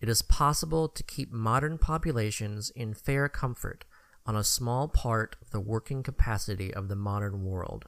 it 0.00 0.08
is 0.08 0.22
possible 0.22 0.88
to 0.88 1.02
keep 1.02 1.32
modern 1.32 1.78
populations 1.78 2.70
in 2.70 2.94
fair 2.94 3.28
comfort 3.28 3.84
on 4.26 4.36
a 4.36 4.44
small 4.44 4.88
part 4.88 5.36
of 5.42 5.50
the 5.50 5.60
working 5.60 6.02
capacity 6.02 6.72
of 6.72 6.88
the 6.88 6.96
modern 6.96 7.44
world. 7.44 7.86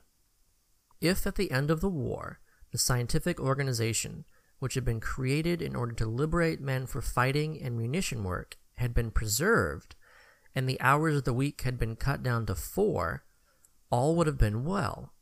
If 1.00 1.26
at 1.26 1.37
the 1.37 1.50
end 1.50 1.71
of 1.71 1.81
the 1.81 1.88
war, 1.88 2.40
the 2.73 2.78
scientific 2.78 3.40
organization, 3.40 4.25
which 4.59 4.75
had 4.75 4.85
been 4.85 5.00
created 5.00 5.62
in 5.62 5.76
order 5.76 5.93
to 5.93 6.07
liberate 6.07 6.61
men 6.61 6.87
for 6.87 7.00
fighting 7.00 7.61
and 7.61 7.76
munition 7.76 8.25
work, 8.25 8.57
had 8.76 8.93
been 8.93 9.11
preserved, 9.11 9.95
and 10.55 10.69
the 10.69 10.81
hours 10.81 11.16
of 11.16 11.25
the 11.25 11.33
week 11.33 11.62
had 11.62 11.78
been 11.78 11.97
cut 11.97 12.23
down 12.23 12.47
to 12.47 12.55
four, 12.55 13.25
all 13.90 14.14
would 14.16 14.26
have 14.26 14.38
been 14.38 14.64
well. 14.64 15.12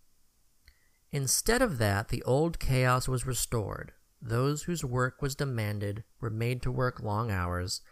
Instead 1.12 1.62
of 1.62 1.78
that, 1.78 2.09
the 2.09 2.23
old 2.25 2.59
chaos 2.59 3.06
was 3.06 3.26
restored. 3.26 3.92
Those 4.21 4.64
whose 4.64 4.85
work 4.85 5.23
was 5.23 5.37
demanded 5.37 6.02
were 6.21 6.30
made 6.30 6.62
to 6.62 6.73
work 6.73 7.00
long 7.00 7.30
hours, 7.30 7.83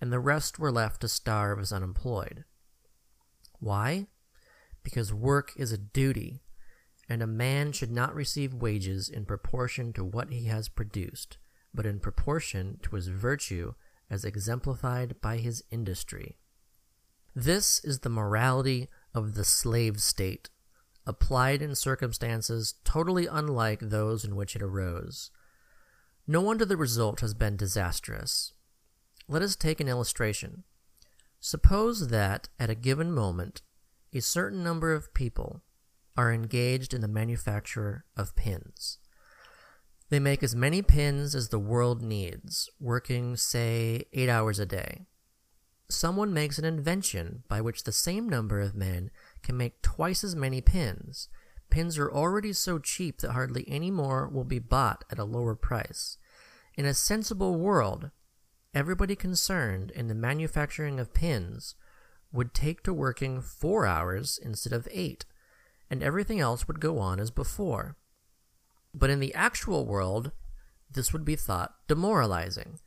and 0.00 0.12
the 0.12 0.20
rest 0.20 0.58
were 0.58 0.70
left 0.70 1.00
to 1.00 1.08
starve 1.08 1.58
as 1.58 1.72
unemployed. 1.72 2.44
Why? 3.60 4.06
Because 4.82 5.12
work 5.12 5.52
is 5.56 5.72
a 5.72 5.78
duty, 5.78 6.42
and 7.08 7.22
a 7.22 7.26
man 7.26 7.72
should 7.72 7.90
not 7.90 8.14
receive 8.14 8.54
wages 8.54 9.08
in 9.08 9.24
proportion 9.24 9.92
to 9.94 10.04
what 10.04 10.32
he 10.32 10.44
has 10.44 10.68
produced, 10.68 11.38
but 11.74 11.86
in 11.86 12.00
proportion 12.00 12.78
to 12.82 12.96
his 12.96 13.08
virtue 13.08 13.74
as 14.10 14.24
exemplified 14.24 15.20
by 15.20 15.38
his 15.38 15.64
industry. 15.70 16.36
This 17.34 17.82
is 17.84 18.00
the 18.00 18.08
morality 18.08 18.88
of 19.14 19.34
the 19.34 19.44
slave 19.44 20.00
state 20.00 20.48
applied 21.06 21.62
in 21.62 21.74
circumstances 21.74 22.74
totally 22.84 23.26
unlike 23.26 23.80
those 23.80 24.24
in 24.24 24.36
which 24.36 24.54
it 24.54 24.62
arose. 24.62 25.30
No 26.26 26.42
wonder 26.42 26.66
the 26.66 26.76
result 26.76 27.20
has 27.20 27.32
been 27.32 27.56
disastrous. 27.56 28.52
Let 29.26 29.40
us 29.40 29.56
take 29.56 29.80
an 29.80 29.88
illustration. 29.88 30.64
Suppose 31.40 32.08
that, 32.08 32.48
at 32.58 32.70
a 32.70 32.74
given 32.74 33.12
moment, 33.12 33.62
a 34.12 34.20
certain 34.20 34.62
number 34.62 34.92
of 34.92 35.14
people 35.14 35.62
are 36.16 36.32
engaged 36.32 36.92
in 36.92 37.00
the 37.00 37.08
manufacture 37.08 38.04
of 38.16 38.34
pins. 38.34 38.98
They 40.10 40.18
make 40.18 40.42
as 40.42 40.56
many 40.56 40.82
pins 40.82 41.34
as 41.34 41.50
the 41.50 41.58
world 41.58 42.02
needs, 42.02 42.68
working, 42.80 43.36
say, 43.36 44.04
eight 44.12 44.28
hours 44.28 44.58
a 44.58 44.66
day. 44.66 45.06
Someone 45.90 46.34
makes 46.34 46.58
an 46.58 46.64
invention 46.64 47.44
by 47.48 47.60
which 47.60 47.84
the 47.84 47.92
same 47.92 48.28
number 48.28 48.60
of 48.60 48.74
men 48.74 49.10
can 49.42 49.56
make 49.56 49.80
twice 49.80 50.24
as 50.24 50.34
many 50.34 50.60
pins. 50.60 51.28
Pins 51.70 51.98
are 51.98 52.10
already 52.10 52.52
so 52.52 52.78
cheap 52.78 53.20
that 53.20 53.32
hardly 53.32 53.64
any 53.68 53.90
more 53.90 54.28
will 54.28 54.44
be 54.44 54.58
bought 54.58 55.04
at 55.10 55.18
a 55.18 55.24
lower 55.24 55.54
price. 55.54 56.18
In 56.74 56.84
a 56.84 56.94
sensible 56.94 57.56
world, 57.56 58.10
everybody 58.78 59.16
concerned 59.16 59.90
in 59.90 60.06
the 60.06 60.14
manufacturing 60.14 61.00
of 61.00 61.12
pins 61.12 61.74
would 62.30 62.54
take 62.54 62.84
to 62.84 62.94
working 62.94 63.40
four 63.40 63.84
hours 63.84 64.38
instead 64.40 64.72
of 64.72 64.86
eight, 64.92 65.24
and 65.90 66.00
everything 66.00 66.38
else 66.38 66.68
would 66.68 66.78
go 66.78 67.00
on 67.00 67.18
as 67.18 67.32
before. 67.32 67.96
But 68.94 69.10
in 69.10 69.18
the 69.18 69.34
actual 69.34 69.84
world, 69.84 70.30
this 70.88 71.12
would 71.12 71.24
be 71.24 71.34
thought 71.34 71.74
demoralizing. 71.88 72.78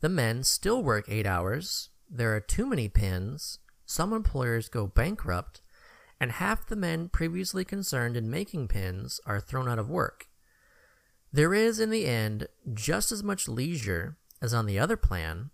The 0.00 0.08
men 0.08 0.44
still 0.44 0.80
work 0.80 1.06
eight 1.08 1.26
hours, 1.26 1.88
there 2.08 2.32
are 2.36 2.40
too 2.40 2.64
many 2.64 2.88
pins, 2.88 3.58
some 3.84 4.12
employers 4.12 4.68
go 4.68 4.86
bankrupt, 4.86 5.60
and 6.20 6.30
half 6.30 6.68
the 6.68 6.76
men 6.76 7.08
previously 7.08 7.64
concerned 7.64 8.16
in 8.16 8.30
making 8.30 8.68
pins 8.68 9.20
are 9.26 9.40
thrown 9.40 9.68
out 9.68 9.80
of 9.80 9.90
work. 9.90 10.28
There 11.32 11.52
is, 11.52 11.80
in 11.80 11.90
the 11.90 12.06
end, 12.06 12.46
just 12.72 13.10
as 13.10 13.24
much 13.24 13.48
leisure 13.48 14.18
as 14.42 14.52
on 14.52 14.66
the 14.66 14.78
other 14.78 14.96
plan, 14.96 15.50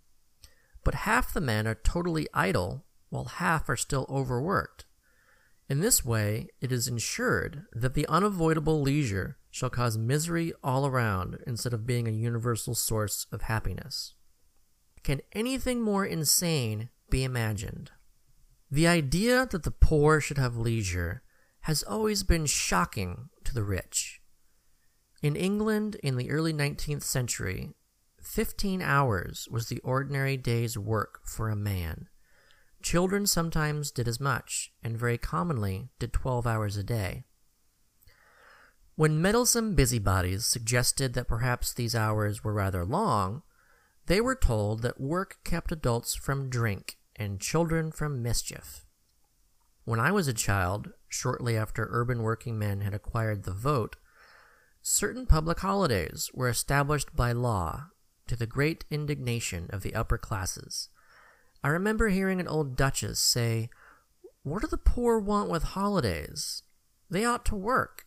but 0.83 0.95
half 0.95 1.33
the 1.33 1.39
men 1.39 1.67
are 1.67 1.75
totally 1.75 2.27
idle 2.33 2.83
while 3.09 3.25
half 3.25 3.69
are 3.69 3.77
still 3.77 4.05
overworked. 4.09 4.85
In 5.69 5.81
this 5.81 6.03
way, 6.03 6.47
it 6.59 6.71
is 6.71 6.87
ensured 6.87 7.63
that 7.71 7.93
the 7.93 8.07
unavoidable 8.07 8.81
leisure 8.81 9.37
shall 9.51 9.69
cause 9.69 9.97
misery 9.97 10.51
all 10.63 10.87
around 10.87 11.37
instead 11.45 11.73
of 11.73 11.85
being 11.85 12.07
a 12.07 12.11
universal 12.11 12.73
source 12.73 13.27
of 13.31 13.43
happiness. 13.43 14.15
Can 15.03 15.21
anything 15.33 15.81
more 15.81 16.05
insane 16.05 16.89
be 17.09 17.23
imagined? 17.23 17.91
The 18.71 18.87
idea 18.87 19.47
that 19.51 19.63
the 19.63 19.71
poor 19.71 20.19
should 20.19 20.37
have 20.37 20.57
leisure 20.57 21.23
has 21.61 21.83
always 21.83 22.23
been 22.23 22.45
shocking 22.47 23.29
to 23.43 23.53
the 23.53 23.63
rich. 23.63 24.21
In 25.21 25.35
England 25.35 25.97
in 26.01 26.17
the 26.17 26.31
early 26.31 26.53
19th 26.53 27.03
century, 27.03 27.73
15 28.21 28.81
hours 28.81 29.47
was 29.49 29.67
the 29.67 29.79
ordinary 29.79 30.37
day's 30.37 30.77
work 30.77 31.21
for 31.23 31.49
a 31.49 31.55
man. 31.55 32.07
Children 32.81 33.25
sometimes 33.25 33.91
did 33.91 34.07
as 34.07 34.19
much, 34.19 34.71
and 34.83 34.97
very 34.97 35.17
commonly 35.17 35.89
did 35.99 36.13
12 36.13 36.47
hours 36.47 36.77
a 36.77 36.83
day. 36.83 37.23
When 38.95 39.21
meddlesome 39.21 39.75
busybodies 39.75 40.45
suggested 40.45 41.13
that 41.13 41.27
perhaps 41.27 41.73
these 41.73 41.95
hours 41.95 42.43
were 42.43 42.53
rather 42.53 42.83
long, 42.83 43.43
they 44.07 44.19
were 44.19 44.35
told 44.35 44.81
that 44.81 44.99
work 44.99 45.37
kept 45.43 45.71
adults 45.71 46.15
from 46.15 46.49
drink 46.49 46.97
and 47.15 47.39
children 47.39 47.91
from 47.91 48.23
mischief. 48.23 48.85
When 49.85 49.99
I 49.99 50.11
was 50.11 50.27
a 50.27 50.33
child, 50.33 50.91
shortly 51.07 51.57
after 51.57 51.87
urban 51.91 52.21
working 52.21 52.59
men 52.59 52.81
had 52.81 52.93
acquired 52.93 53.43
the 53.43 53.53
vote, 53.53 53.95
certain 54.81 55.25
public 55.25 55.59
holidays 55.59 56.29
were 56.33 56.49
established 56.49 57.15
by 57.15 57.31
law 57.31 57.87
to 58.29 58.35
the 58.35 58.47
great 58.47 58.85
indignation 58.89 59.67
of 59.71 59.83
the 59.83 59.93
upper 59.93 60.17
classes. 60.17 60.89
I 61.63 61.67
remember 61.67 62.07
hearing 62.07 62.39
an 62.39 62.47
old 62.47 62.77
duchess 62.77 63.19
say, 63.19 63.69
What 64.43 64.61
do 64.61 64.67
the 64.67 64.77
poor 64.77 65.19
want 65.19 65.49
with 65.49 65.63
holidays? 65.63 66.63
They 67.09 67.25
ought 67.25 67.45
to 67.45 67.55
work. 67.55 68.05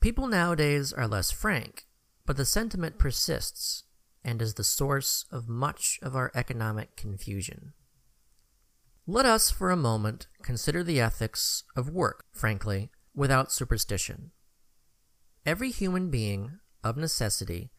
People 0.00 0.28
nowadays 0.28 0.92
are 0.92 1.08
less 1.08 1.32
frank, 1.32 1.86
but 2.24 2.36
the 2.36 2.44
sentiment 2.44 2.98
persists 2.98 3.84
and 4.22 4.40
is 4.40 4.54
the 4.54 4.64
source 4.64 5.24
of 5.32 5.48
much 5.48 5.98
of 6.02 6.14
our 6.14 6.30
economic 6.34 6.94
confusion. 6.96 7.72
Let 9.06 9.24
us 9.24 9.50
for 9.50 9.70
a 9.70 9.76
moment 9.76 10.28
consider 10.42 10.84
the 10.84 11.00
ethics 11.00 11.64
of 11.74 11.88
work, 11.88 12.26
frankly, 12.32 12.90
without 13.14 13.50
superstition. 13.50 14.32
Every 15.46 15.70
human 15.70 16.10
being, 16.10 16.58
of 16.84 16.96
necessity, 16.96 17.70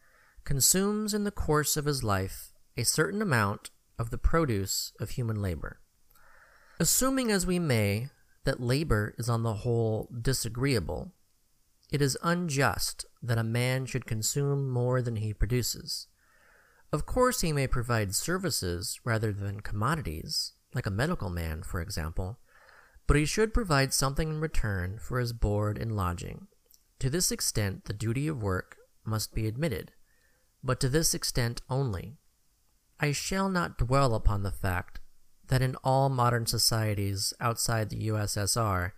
consumes 0.44 1.14
in 1.14 1.24
the 1.24 1.30
course 1.30 1.76
of 1.76 1.84
his 1.84 2.02
life 2.02 2.52
a 2.76 2.84
certain 2.84 3.22
amount 3.22 3.70
of 3.98 4.10
the 4.10 4.18
produce 4.18 4.92
of 5.00 5.10
human 5.10 5.40
labor. 5.42 5.80
Assuming 6.78 7.30
as 7.30 7.46
we 7.46 7.58
may 7.58 8.08
that 8.44 8.60
labor 8.60 9.14
is 9.18 9.28
on 9.28 9.42
the 9.42 9.54
whole 9.54 10.08
disagreeable, 10.20 11.12
it 11.92 12.00
is 12.00 12.16
unjust 12.22 13.04
that 13.22 13.38
a 13.38 13.44
man 13.44 13.84
should 13.84 14.06
consume 14.06 14.70
more 14.70 15.02
than 15.02 15.16
he 15.16 15.34
produces. 15.34 16.06
Of 16.92 17.06
course, 17.06 17.40
he 17.40 17.52
may 17.52 17.66
provide 17.66 18.14
services 18.14 18.98
rather 19.04 19.32
than 19.32 19.60
commodities, 19.60 20.52
like 20.74 20.86
a 20.86 20.90
medical 20.90 21.30
man, 21.30 21.62
for 21.62 21.80
example, 21.80 22.38
but 23.06 23.16
he 23.16 23.26
should 23.26 23.52
provide 23.52 23.92
something 23.92 24.30
in 24.30 24.40
return 24.40 24.98
for 24.98 25.18
his 25.18 25.32
board 25.32 25.76
and 25.78 25.96
lodging. 25.96 26.46
To 27.00 27.10
this 27.10 27.30
extent, 27.30 27.84
the 27.84 27.92
duty 27.92 28.28
of 28.28 28.42
work 28.42 28.76
must 29.04 29.34
be 29.34 29.46
admitted, 29.46 29.92
but 30.62 30.80
to 30.80 30.88
this 30.88 31.14
extent 31.14 31.62
only. 31.68 32.16
I 32.98 33.12
shall 33.12 33.48
not 33.48 33.78
dwell 33.78 34.14
upon 34.14 34.42
the 34.42 34.50
fact 34.50 35.00
that 35.48 35.62
in 35.62 35.76
all 35.82 36.08
modern 36.08 36.46
societies 36.46 37.32
outside 37.40 37.90
the 37.90 38.08
USSR, 38.08 38.92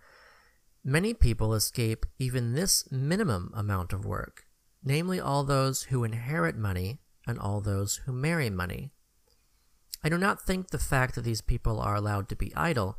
many 0.83 1.13
people 1.13 1.53
escape 1.53 2.05
even 2.19 2.53
this 2.53 2.89
minimum 2.91 3.51
amount 3.55 3.93
of 3.93 4.05
work, 4.05 4.43
namely 4.83 5.19
all 5.19 5.43
those 5.43 5.83
who 5.83 6.03
inherit 6.03 6.57
money 6.57 6.99
and 7.25 7.39
all 7.39 7.61
those 7.61 8.01
who 8.05 8.11
marry 8.11 8.49
money. 8.49 8.91
I 10.03 10.09
do 10.09 10.17
not 10.17 10.41
think 10.41 10.69
the 10.69 10.79
fact 10.79 11.15
that 11.15 11.23
these 11.23 11.41
people 11.41 11.79
are 11.79 11.95
allowed 11.95 12.27
to 12.29 12.35
be 12.35 12.53
idle 12.55 12.97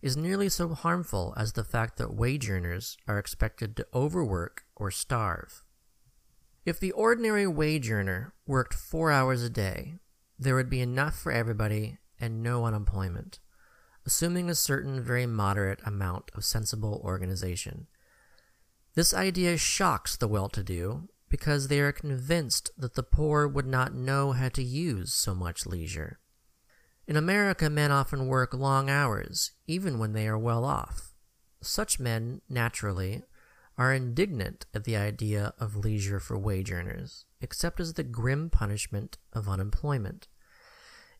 is 0.00 0.16
nearly 0.16 0.48
so 0.48 0.70
harmful 0.70 1.34
as 1.36 1.52
the 1.52 1.64
fact 1.64 1.98
that 1.98 2.14
wage 2.14 2.48
earners 2.48 2.96
are 3.06 3.18
expected 3.18 3.76
to 3.76 3.86
overwork 3.92 4.64
or 4.74 4.90
starve. 4.90 5.65
If 6.66 6.80
the 6.80 6.90
ordinary 6.90 7.46
wage 7.46 7.88
earner 7.92 8.34
worked 8.44 8.74
four 8.74 9.12
hours 9.12 9.40
a 9.44 9.48
day, 9.48 10.00
there 10.36 10.56
would 10.56 10.68
be 10.68 10.80
enough 10.80 11.16
for 11.16 11.30
everybody 11.30 11.98
and 12.20 12.42
no 12.42 12.64
unemployment, 12.64 13.38
assuming 14.04 14.50
a 14.50 14.56
certain 14.56 15.00
very 15.00 15.26
moderate 15.26 15.78
amount 15.86 16.32
of 16.34 16.44
sensible 16.44 17.00
organization. 17.04 17.86
This 18.96 19.14
idea 19.14 19.56
shocks 19.56 20.16
the 20.16 20.26
well 20.26 20.48
to 20.48 20.64
do 20.64 21.08
because 21.28 21.68
they 21.68 21.78
are 21.78 21.92
convinced 21.92 22.72
that 22.76 22.94
the 22.94 23.04
poor 23.04 23.46
would 23.46 23.66
not 23.66 23.94
know 23.94 24.32
how 24.32 24.48
to 24.48 24.62
use 24.62 25.12
so 25.12 25.36
much 25.36 25.66
leisure. 25.66 26.18
In 27.06 27.16
America, 27.16 27.70
men 27.70 27.92
often 27.92 28.26
work 28.26 28.52
long 28.52 28.90
hours, 28.90 29.52
even 29.68 30.00
when 30.00 30.14
they 30.14 30.26
are 30.26 30.38
well 30.38 30.64
off. 30.64 31.12
Such 31.62 32.00
men, 32.00 32.40
naturally, 32.48 33.22
are 33.78 33.92
indignant 33.92 34.66
at 34.74 34.84
the 34.84 34.96
idea 34.96 35.52
of 35.58 35.76
leisure 35.76 36.20
for 36.20 36.38
wage 36.38 36.72
earners, 36.72 37.26
except 37.40 37.78
as 37.78 37.94
the 37.94 38.02
grim 38.02 38.48
punishment 38.48 39.18
of 39.32 39.48
unemployment. 39.48 40.28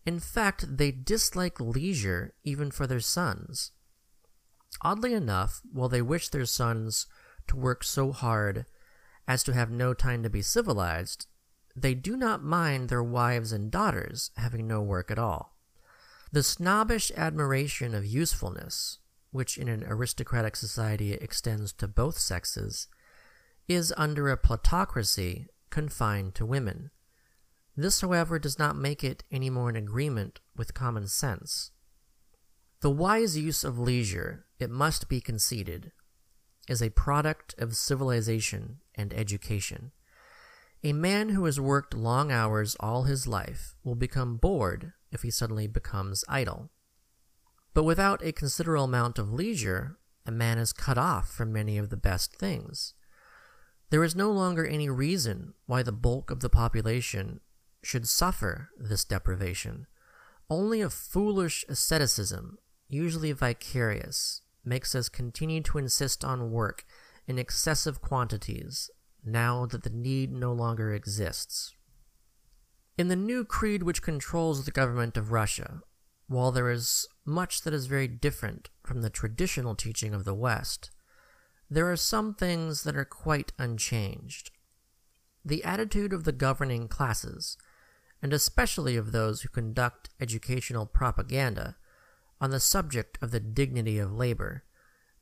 In 0.06 0.20
fact, 0.20 0.76
they 0.76 0.90
dislike 0.90 1.60
leisure 1.60 2.34
even 2.44 2.70
for 2.70 2.86
their 2.86 3.00
sons. 3.00 3.72
Oddly 4.82 5.12
enough, 5.12 5.60
while 5.72 5.88
they 5.88 6.02
wish 6.02 6.28
their 6.28 6.46
sons 6.46 7.06
to 7.48 7.56
work 7.56 7.84
so 7.84 8.12
hard 8.12 8.66
as 9.28 9.42
to 9.44 9.52
have 9.52 9.70
no 9.70 9.92
time 9.92 10.22
to 10.22 10.30
be 10.30 10.42
civilized, 10.42 11.26
they 11.74 11.94
do 11.94 12.16
not 12.16 12.42
mind 12.42 12.88
their 12.88 13.02
wives 13.02 13.52
and 13.52 13.70
daughters 13.70 14.30
having 14.36 14.66
no 14.66 14.80
work 14.80 15.10
at 15.10 15.18
all. 15.18 15.56
The 16.32 16.42
snobbish 16.42 17.12
admiration 17.16 17.94
of 17.94 18.06
usefulness, 18.06 18.98
which 19.36 19.58
in 19.58 19.68
an 19.68 19.84
aristocratic 19.86 20.56
society 20.56 21.12
extends 21.12 21.72
to 21.74 21.86
both 21.86 22.18
sexes, 22.18 22.88
is 23.68 23.92
under 23.96 24.28
a 24.30 24.36
plutocracy 24.36 25.46
confined 25.70 26.34
to 26.34 26.46
women. 26.46 26.90
This, 27.76 28.00
however, 28.00 28.38
does 28.38 28.58
not 28.58 28.76
make 28.76 29.04
it 29.04 29.22
any 29.30 29.50
more 29.50 29.68
in 29.68 29.76
agreement 29.76 30.40
with 30.56 30.72
common 30.72 31.06
sense. 31.06 31.72
The 32.80 32.90
wise 32.90 33.36
use 33.36 33.62
of 33.62 33.78
leisure, 33.78 34.46
it 34.58 34.70
must 34.70 35.08
be 35.08 35.20
conceded, 35.20 35.92
is 36.68 36.82
a 36.82 36.90
product 36.90 37.54
of 37.58 37.76
civilization 37.76 38.78
and 38.94 39.12
education. 39.12 39.92
A 40.82 40.94
man 40.94 41.30
who 41.30 41.44
has 41.44 41.60
worked 41.60 41.94
long 41.94 42.32
hours 42.32 42.76
all 42.80 43.02
his 43.02 43.26
life 43.26 43.74
will 43.84 43.94
become 43.94 44.36
bored 44.36 44.92
if 45.12 45.22
he 45.22 45.30
suddenly 45.30 45.66
becomes 45.66 46.24
idle. 46.28 46.70
But 47.76 47.84
without 47.84 48.24
a 48.24 48.32
considerable 48.32 48.84
amount 48.84 49.18
of 49.18 49.34
leisure, 49.34 49.98
a 50.24 50.30
man 50.30 50.56
is 50.56 50.72
cut 50.72 50.96
off 50.96 51.28
from 51.28 51.52
many 51.52 51.76
of 51.76 51.90
the 51.90 51.96
best 51.98 52.34
things. 52.34 52.94
There 53.90 54.02
is 54.02 54.16
no 54.16 54.32
longer 54.32 54.66
any 54.66 54.88
reason 54.88 55.52
why 55.66 55.82
the 55.82 55.92
bulk 55.92 56.30
of 56.30 56.40
the 56.40 56.48
population 56.48 57.40
should 57.82 58.08
suffer 58.08 58.70
this 58.78 59.04
deprivation. 59.04 59.88
Only 60.48 60.80
a 60.80 60.88
foolish 60.88 61.66
asceticism, 61.68 62.56
usually 62.88 63.32
vicarious, 63.32 64.40
makes 64.64 64.94
us 64.94 65.10
continue 65.10 65.60
to 65.64 65.76
insist 65.76 66.24
on 66.24 66.50
work 66.50 66.86
in 67.26 67.38
excessive 67.38 68.00
quantities 68.00 68.90
now 69.22 69.66
that 69.66 69.82
the 69.82 69.90
need 69.90 70.32
no 70.32 70.50
longer 70.50 70.94
exists. 70.94 71.74
In 72.96 73.08
the 73.08 73.16
new 73.16 73.44
creed 73.44 73.82
which 73.82 74.00
controls 74.00 74.64
the 74.64 74.70
government 74.70 75.18
of 75.18 75.30
Russia, 75.30 75.82
while 76.26 76.50
there 76.50 76.70
is 76.70 77.06
much 77.26 77.62
that 77.62 77.74
is 77.74 77.86
very 77.86 78.08
different 78.08 78.70
from 78.82 79.02
the 79.02 79.10
traditional 79.10 79.74
teaching 79.74 80.14
of 80.14 80.24
the 80.24 80.34
West, 80.34 80.90
there 81.68 81.90
are 81.90 81.96
some 81.96 82.34
things 82.34 82.84
that 82.84 82.96
are 82.96 83.04
quite 83.04 83.52
unchanged. 83.58 84.50
The 85.44 85.64
attitude 85.64 86.12
of 86.12 86.24
the 86.24 86.32
governing 86.32 86.88
classes, 86.88 87.56
and 88.22 88.32
especially 88.32 88.96
of 88.96 89.12
those 89.12 89.42
who 89.42 89.48
conduct 89.48 90.10
educational 90.20 90.86
propaganda, 90.86 91.76
on 92.40 92.50
the 92.50 92.60
subject 92.60 93.18
of 93.20 93.30
the 93.30 93.40
dignity 93.40 93.98
of 93.98 94.12
labor, 94.12 94.64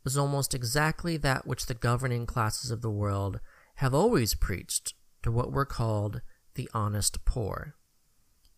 is 0.05 0.19
almost 0.19 0.55
exactly 0.55 1.17
that 1.17 1.47
which 1.47 1.67
the 1.67 1.75
governing 1.75 2.27
classes 2.27 2.71
of 2.71 2.83
the 2.83 2.91
world 2.91 3.41
have 3.77 3.95
always 3.95 4.35
preached 4.35 4.95
to 5.23 5.33
what 5.33 5.53
were 5.53 5.65
called 5.65 6.21
the 6.55 6.69
honest 6.75 7.25
poor. 7.25 7.75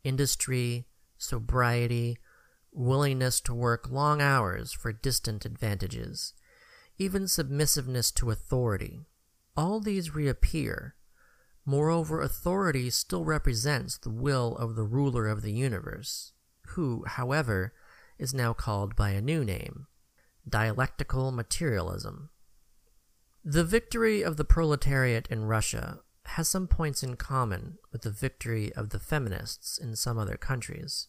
Industry, 0.03 0.87
sobriety, 1.19 2.19
willingness 2.77 3.41
to 3.41 3.55
work 3.55 3.91
long 3.91 4.21
hours 4.21 4.73
for 4.73 4.93
distant 4.93 5.45
advantages, 5.45 6.35
even 6.99 7.27
submissiveness 7.27 8.11
to 8.13 8.31
authority, 8.31 9.07
all 9.57 9.81
these 9.81 10.15
reappear. 10.15 10.95
Moreover, 11.65 12.21
authority 12.21 12.91
still 12.91 13.25
represents 13.25 13.97
the 13.97 14.11
will 14.11 14.57
of 14.57 14.77
the 14.77 14.85
ruler 14.85 15.27
of 15.27 15.43
the 15.43 15.53
universe, 15.53 16.33
who, 16.69 17.05
however, 17.07 17.73
is 18.19 18.35
now 18.35 18.53
called 18.53 18.95
by 18.95 19.11
a 19.11 19.21
new 19.21 19.45
name 19.45 19.87
dialectical 20.49 21.33
materialism. 21.33 22.31
The 23.45 23.65
victory 23.65 24.23
of 24.23 24.37
the 24.37 24.45
proletariat 24.45 25.27
in 25.29 25.45
Russia 25.45 26.01
has 26.27 26.49
some 26.49 26.69
points 26.69 27.03
in 27.03 27.17
common 27.17 27.79
with 27.91 28.03
the 28.03 28.11
victory 28.11 28.73
of 28.75 28.91
the 28.91 29.01
feminists 29.01 29.77
in 29.77 29.97
some 29.97 30.19
other 30.19 30.37
countries. 30.37 31.09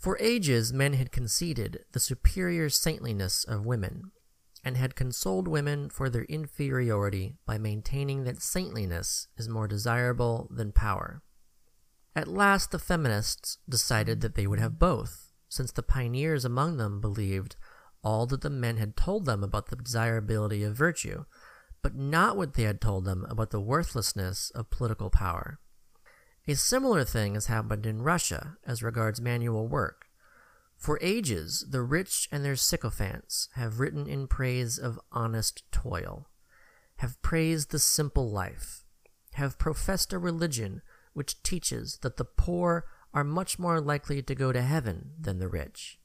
For 0.00 0.16
ages, 0.18 0.72
men 0.72 0.94
had 0.94 1.12
conceded 1.12 1.84
the 1.92 2.00
superior 2.00 2.70
saintliness 2.70 3.44
of 3.44 3.66
women, 3.66 4.12
and 4.64 4.78
had 4.78 4.96
consoled 4.96 5.46
women 5.46 5.90
for 5.90 6.08
their 6.08 6.24
inferiority 6.24 7.36
by 7.44 7.58
maintaining 7.58 8.24
that 8.24 8.40
saintliness 8.40 9.28
is 9.36 9.46
more 9.46 9.68
desirable 9.68 10.48
than 10.50 10.72
power. 10.72 11.22
At 12.16 12.28
last, 12.28 12.70
the 12.70 12.78
feminists 12.78 13.58
decided 13.68 14.22
that 14.22 14.36
they 14.36 14.46
would 14.46 14.58
have 14.58 14.78
both, 14.78 15.32
since 15.50 15.70
the 15.70 15.82
pioneers 15.82 16.46
among 16.46 16.78
them 16.78 17.02
believed 17.02 17.56
all 18.02 18.24
that 18.28 18.40
the 18.40 18.48
men 18.48 18.78
had 18.78 18.96
told 18.96 19.26
them 19.26 19.44
about 19.44 19.66
the 19.66 19.76
desirability 19.76 20.62
of 20.62 20.74
virtue, 20.74 21.26
but 21.82 21.94
not 21.94 22.38
what 22.38 22.54
they 22.54 22.62
had 22.62 22.80
told 22.80 23.04
them 23.04 23.26
about 23.28 23.50
the 23.50 23.60
worthlessness 23.60 24.50
of 24.54 24.70
political 24.70 25.10
power. 25.10 25.60
A 26.50 26.56
similar 26.56 27.04
thing 27.04 27.34
has 27.34 27.46
happened 27.46 27.86
in 27.86 28.02
Russia 28.02 28.56
as 28.66 28.82
regards 28.82 29.20
manual 29.20 29.68
work. 29.68 30.06
For 30.76 30.98
ages, 31.00 31.64
the 31.70 31.80
rich 31.80 32.28
and 32.32 32.44
their 32.44 32.56
sycophants 32.56 33.48
have 33.54 33.78
written 33.78 34.08
in 34.08 34.26
praise 34.26 34.76
of 34.76 34.98
honest 35.12 35.62
toil, 35.70 36.28
have 36.96 37.22
praised 37.22 37.70
the 37.70 37.78
simple 37.78 38.28
life, 38.28 38.82
have 39.34 39.60
professed 39.60 40.12
a 40.12 40.18
religion 40.18 40.82
which 41.12 41.40
teaches 41.44 41.98
that 41.98 42.16
the 42.16 42.24
poor 42.24 42.84
are 43.14 43.22
much 43.22 43.60
more 43.60 43.80
likely 43.80 44.20
to 44.20 44.34
go 44.34 44.50
to 44.50 44.60
heaven 44.60 45.12
than 45.20 45.38
the 45.38 45.46
rich, 45.46 46.00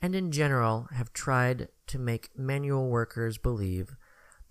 and 0.00 0.14
in 0.14 0.30
general 0.30 0.86
have 0.92 1.12
tried 1.12 1.66
to 1.88 1.98
make 1.98 2.38
manual 2.38 2.88
workers 2.90 3.38
believe 3.38 3.96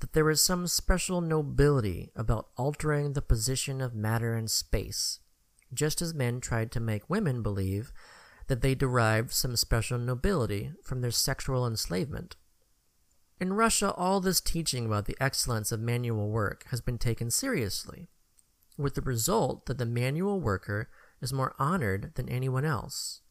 that 0.03 0.11
there 0.11 0.29
is 0.29 0.43
some 0.43 0.67
special 0.67 1.21
nobility 1.21 2.11
about 2.13 2.49
altering 2.57 3.13
the 3.13 3.21
position 3.21 3.79
of 3.79 3.95
matter 3.95 4.35
in 4.35 4.49
space, 4.49 5.21
just 5.73 6.01
as 6.01 6.13
men 6.13 6.41
tried 6.41 6.73
to 6.73 6.81
make 6.81 7.09
women 7.09 7.41
believe 7.41 7.93
that 8.47 8.59
they 8.59 8.75
derived 8.75 9.31
some 9.31 9.55
special 9.55 9.97
nobility 9.97 10.73
from 10.83 10.99
their 10.99 11.09
sexual 11.09 11.65
enslavement. 11.65 12.35
In 13.39 13.53
Russia, 13.53 13.93
all 13.93 14.19
this 14.19 14.41
teaching 14.41 14.87
about 14.87 15.05
the 15.05 15.15
excellence 15.21 15.71
of 15.71 15.79
manual 15.79 16.29
work 16.29 16.65
has 16.71 16.81
been 16.81 16.97
taken 16.97 17.31
seriously, 17.31 18.09
with 18.77 18.95
the 18.95 19.01
result 19.01 19.67
that 19.67 19.77
the 19.77 19.85
manual 19.85 20.41
worker 20.41 20.89
is 21.21 21.31
more 21.31 21.55
honored 21.57 22.11
than 22.15 22.27
anyone 22.27 22.65
else. 22.65 23.21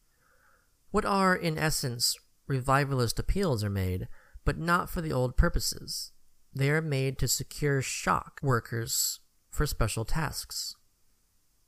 What 0.89 1.05
are, 1.05 1.35
in 1.35 1.55
essence, 1.59 2.17
revivalist 2.47 3.19
appeals 3.19 3.63
are 3.63 3.69
made, 3.69 4.07
but 4.43 4.57
not 4.57 4.89
for 4.89 5.01
the 5.01 5.13
old 5.13 5.37
purposes. 5.37 6.09
They 6.55 6.69
are 6.69 6.81
made 6.81 7.17
to 7.19 7.27
secure 7.27 7.81
shock 7.81 8.39
workers 8.43 9.19
for 9.49 9.65
special 9.65 10.05
tasks. 10.05 10.75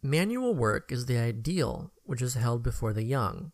Manual 0.02 0.54
work 0.54 0.92
is 0.92 1.06
the 1.06 1.18
ideal 1.18 1.92
which 2.04 2.22
is 2.22 2.36
held 2.36 2.62
before 2.62 2.94
the 2.94 3.04
young 3.04 3.52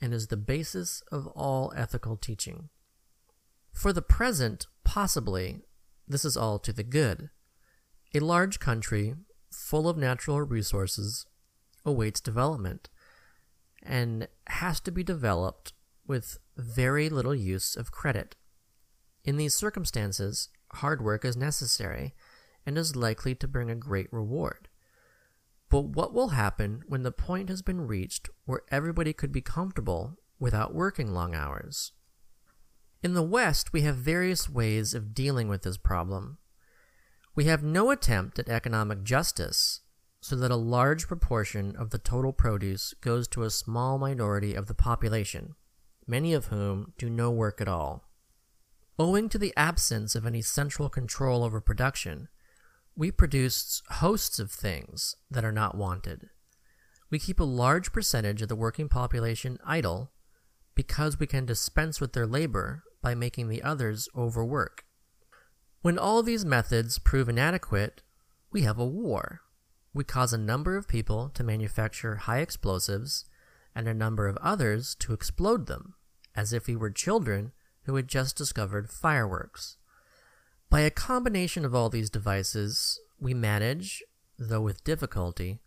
and 0.00 0.12
is 0.12 0.26
the 0.26 0.36
basis 0.36 1.02
of 1.12 1.28
all 1.28 1.72
ethical 1.76 2.16
teaching. 2.16 2.68
For 3.72 3.92
the 3.92 4.02
present, 4.02 4.66
possibly, 4.84 5.60
this 6.08 6.24
is 6.24 6.36
all 6.36 6.58
to 6.58 6.72
the 6.72 6.82
good. 6.82 7.30
A 8.14 8.20
large 8.20 8.58
country, 8.58 9.14
full 9.50 9.88
of 9.88 9.96
natural 9.96 10.42
resources, 10.42 11.26
awaits 11.84 12.20
development 12.20 12.88
and 13.82 14.28
has 14.48 14.80
to 14.80 14.90
be 14.90 15.02
developed 15.02 15.72
with 16.06 16.38
very 16.56 17.08
little 17.08 17.34
use 17.34 17.76
of 17.76 17.92
credit. 17.92 18.36
In 19.24 19.36
these 19.36 19.54
circumstances, 19.54 20.48
hard 20.74 21.02
work 21.02 21.24
is 21.24 21.36
necessary 21.36 22.14
and 22.64 22.78
is 22.78 22.96
likely 22.96 23.34
to 23.34 23.48
bring 23.48 23.70
a 23.70 23.74
great 23.74 24.12
reward. 24.12 24.68
But 25.68 25.86
what 25.86 26.12
will 26.12 26.28
happen 26.28 26.82
when 26.86 27.02
the 27.02 27.12
point 27.12 27.48
has 27.48 27.62
been 27.62 27.86
reached 27.86 28.28
where 28.44 28.62
everybody 28.70 29.12
could 29.12 29.32
be 29.32 29.40
comfortable 29.40 30.18
without 30.38 30.74
working 30.74 31.12
long 31.12 31.34
hours? 31.34 31.92
In 33.02 33.14
the 33.14 33.22
West, 33.22 33.72
we 33.72 33.80
have 33.80 33.96
various 33.96 34.48
ways 34.48 34.94
of 34.94 35.14
dealing 35.14 35.48
with 35.48 35.62
this 35.62 35.76
problem. 35.76 36.38
We 37.34 37.44
have 37.44 37.62
no 37.62 37.90
attempt 37.90 38.38
at 38.38 38.48
economic 38.48 39.02
justice, 39.02 39.80
so 40.20 40.36
that 40.36 40.50
a 40.50 40.56
large 40.56 41.08
proportion 41.08 41.74
of 41.76 41.90
the 41.90 41.98
total 41.98 42.32
produce 42.32 42.94
goes 43.00 43.26
to 43.28 43.42
a 43.42 43.50
small 43.50 43.98
minority 43.98 44.54
of 44.54 44.66
the 44.66 44.74
population, 44.74 45.54
many 46.06 46.32
of 46.32 46.46
whom 46.46 46.92
do 46.98 47.10
no 47.10 47.30
work 47.30 47.60
at 47.60 47.66
all. 47.66 48.04
Owing 48.98 49.28
to 49.30 49.38
the 49.38 49.54
absence 49.56 50.14
of 50.14 50.26
any 50.26 50.42
central 50.42 50.88
control 50.88 51.44
over 51.44 51.60
production, 51.60 52.28
we 52.94 53.10
produce 53.10 53.82
hosts 53.88 54.38
of 54.38 54.50
things 54.50 55.16
that 55.30 55.44
are 55.44 55.52
not 55.52 55.76
wanted. 55.76 56.28
We 57.10 57.18
keep 57.18 57.40
a 57.40 57.44
large 57.44 57.92
percentage 57.92 58.42
of 58.42 58.48
the 58.48 58.56
working 58.56 58.88
population 58.88 59.58
idle 59.64 60.12
because 60.74 61.18
we 61.18 61.26
can 61.26 61.46
dispense 61.46 62.00
with 62.00 62.12
their 62.12 62.26
labor 62.26 62.84
by 63.00 63.14
making 63.14 63.48
the 63.48 63.62
others 63.62 64.08
overwork. 64.16 64.84
When 65.80 65.98
all 65.98 66.22
these 66.22 66.44
methods 66.44 66.98
prove 66.98 67.28
inadequate, 67.28 68.02
we 68.50 68.62
have 68.62 68.78
a 68.78 68.86
war. 68.86 69.40
We 69.94 70.04
cause 70.04 70.32
a 70.32 70.38
number 70.38 70.76
of 70.76 70.88
people 70.88 71.30
to 71.30 71.44
manufacture 71.44 72.16
high 72.16 72.38
explosives 72.38 73.24
and 73.74 73.88
a 73.88 73.94
number 73.94 74.28
of 74.28 74.36
others 74.38 74.94
to 75.00 75.12
explode 75.12 75.66
them, 75.66 75.94
as 76.34 76.52
if 76.52 76.66
we 76.66 76.76
were 76.76 76.90
children 76.90 77.52
who 77.84 77.96
had 77.96 78.08
just 78.08 78.36
discovered 78.36 78.90
fireworks. 78.90 79.76
By 80.70 80.80
a 80.80 80.90
combination 80.90 81.64
of 81.64 81.74
all 81.74 81.90
these 81.90 82.10
devices, 82.10 82.98
we 83.20 83.34
manage, 83.34 84.02
though 84.38 84.60
with 84.60 84.84
difficulty, 84.84 85.60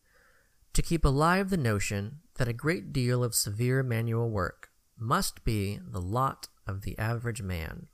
to 0.74 0.82
keep 0.82 1.06
alive 1.06 1.50
the 1.50 1.58
notion 1.58 2.20
that 2.36 2.48
a 2.48 2.54
great 2.54 2.92
deal 2.92 3.24
of 3.24 3.36
severe 3.36 3.84
manual 3.84 4.30
work 4.30 4.70
must 4.98 5.44
be 5.44 5.80
the 5.82 6.02
lot 6.02 6.48
of 6.68 6.82
the 6.82 6.98
average 6.98 7.42
man. 7.42 7.88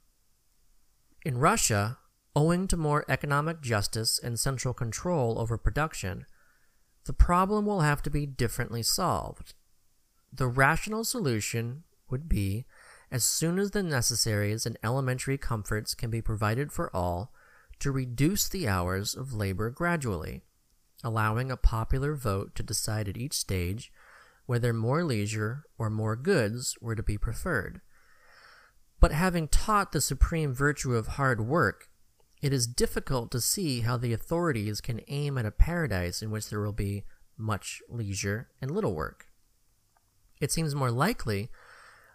In 1.23 1.37
Russia, 1.37 1.99
owing 2.35 2.67
to 2.67 2.77
more 2.77 3.05
economic 3.07 3.61
justice 3.61 4.19
and 4.19 4.39
central 4.39 4.73
control 4.73 5.37
over 5.39 5.57
production, 5.57 6.25
the 7.05 7.13
problem 7.13 7.65
will 7.65 7.81
have 7.81 8.01
to 8.03 8.09
be 8.09 8.25
differently 8.25 8.83
solved. 8.83 9.53
The 10.31 10.47
rational 10.47 11.03
solution 11.03 11.83
would 12.09 12.29
be 12.29 12.65
as 13.11 13.25
soon 13.25 13.59
as 13.59 13.71
the 13.71 13.83
necessaries 13.83 14.65
and 14.65 14.77
elementary 14.83 15.37
comforts 15.37 15.93
can 15.93 16.09
be 16.09 16.21
provided 16.21 16.71
for 16.71 16.95
all, 16.95 17.33
to 17.79 17.91
reduce 17.91 18.47
the 18.47 18.67
hours 18.67 19.15
of 19.15 19.33
labor 19.33 19.69
gradually, 19.69 20.43
allowing 21.03 21.51
a 21.51 21.57
popular 21.57 22.15
vote 22.15 22.55
to 22.55 22.63
decide 22.63 23.09
at 23.09 23.17
each 23.17 23.33
stage 23.33 23.91
whether 24.45 24.71
more 24.71 25.03
leisure 25.03 25.63
or 25.77 25.89
more 25.89 26.15
goods 26.15 26.77
were 26.79 26.95
to 26.95 27.03
be 27.03 27.17
preferred. 27.17 27.81
But 28.99 29.11
having 29.11 29.47
taught 29.47 29.91
the 29.91 30.01
supreme 30.01 30.53
virtue 30.53 30.95
of 30.95 31.07
hard 31.07 31.41
work, 31.41 31.89
it 32.41 32.53
is 32.53 32.67
difficult 32.67 33.31
to 33.31 33.41
see 33.41 33.81
how 33.81 33.97
the 33.97 34.13
authorities 34.13 34.79
can 34.79 35.01
aim 35.07 35.37
at 35.37 35.45
a 35.45 35.51
paradise 35.51 36.21
in 36.21 36.31
which 36.31 36.49
there 36.49 36.61
will 36.61 36.71
be 36.71 37.03
much 37.37 37.81
leisure 37.89 38.49
and 38.61 38.71
little 38.71 38.93
work. 38.93 39.27
It 40.39 40.51
seems 40.51 40.75
more 40.75 40.91
likely 40.91 41.49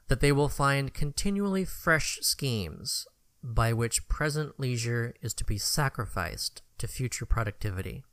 that 0.09 0.21
they 0.21 0.33
will 0.33 0.49
find 0.49 0.95
continually 0.95 1.65
fresh 1.65 2.19
schemes 2.23 3.07
by 3.43 3.73
which 3.73 4.09
present 4.09 4.59
leisure 4.59 5.15
is 5.21 5.35
to 5.35 5.45
be 5.45 5.59
sacrificed 5.59 6.63
to 6.79 6.89
future 6.89 7.27
productivity. 7.27 8.05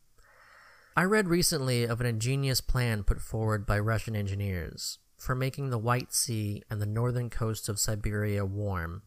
I 0.95 1.03
read 1.03 1.27
recently 1.27 1.85
of 1.85 1.99
an 2.01 2.07
ingenious 2.07 2.61
plan 2.61 3.03
put 3.03 3.19
forward 3.19 3.65
by 3.65 3.79
Russian 3.79 4.15
engineers 4.15 4.99
for 5.17 5.33
making 5.33 5.69
the 5.69 5.77
White 5.77 6.13
Sea 6.13 6.61
and 6.69 6.81
the 6.81 6.85
northern 6.85 7.29
coast 7.29 7.67
of 7.67 7.79
Siberia 7.79 8.45
warm 8.45 9.01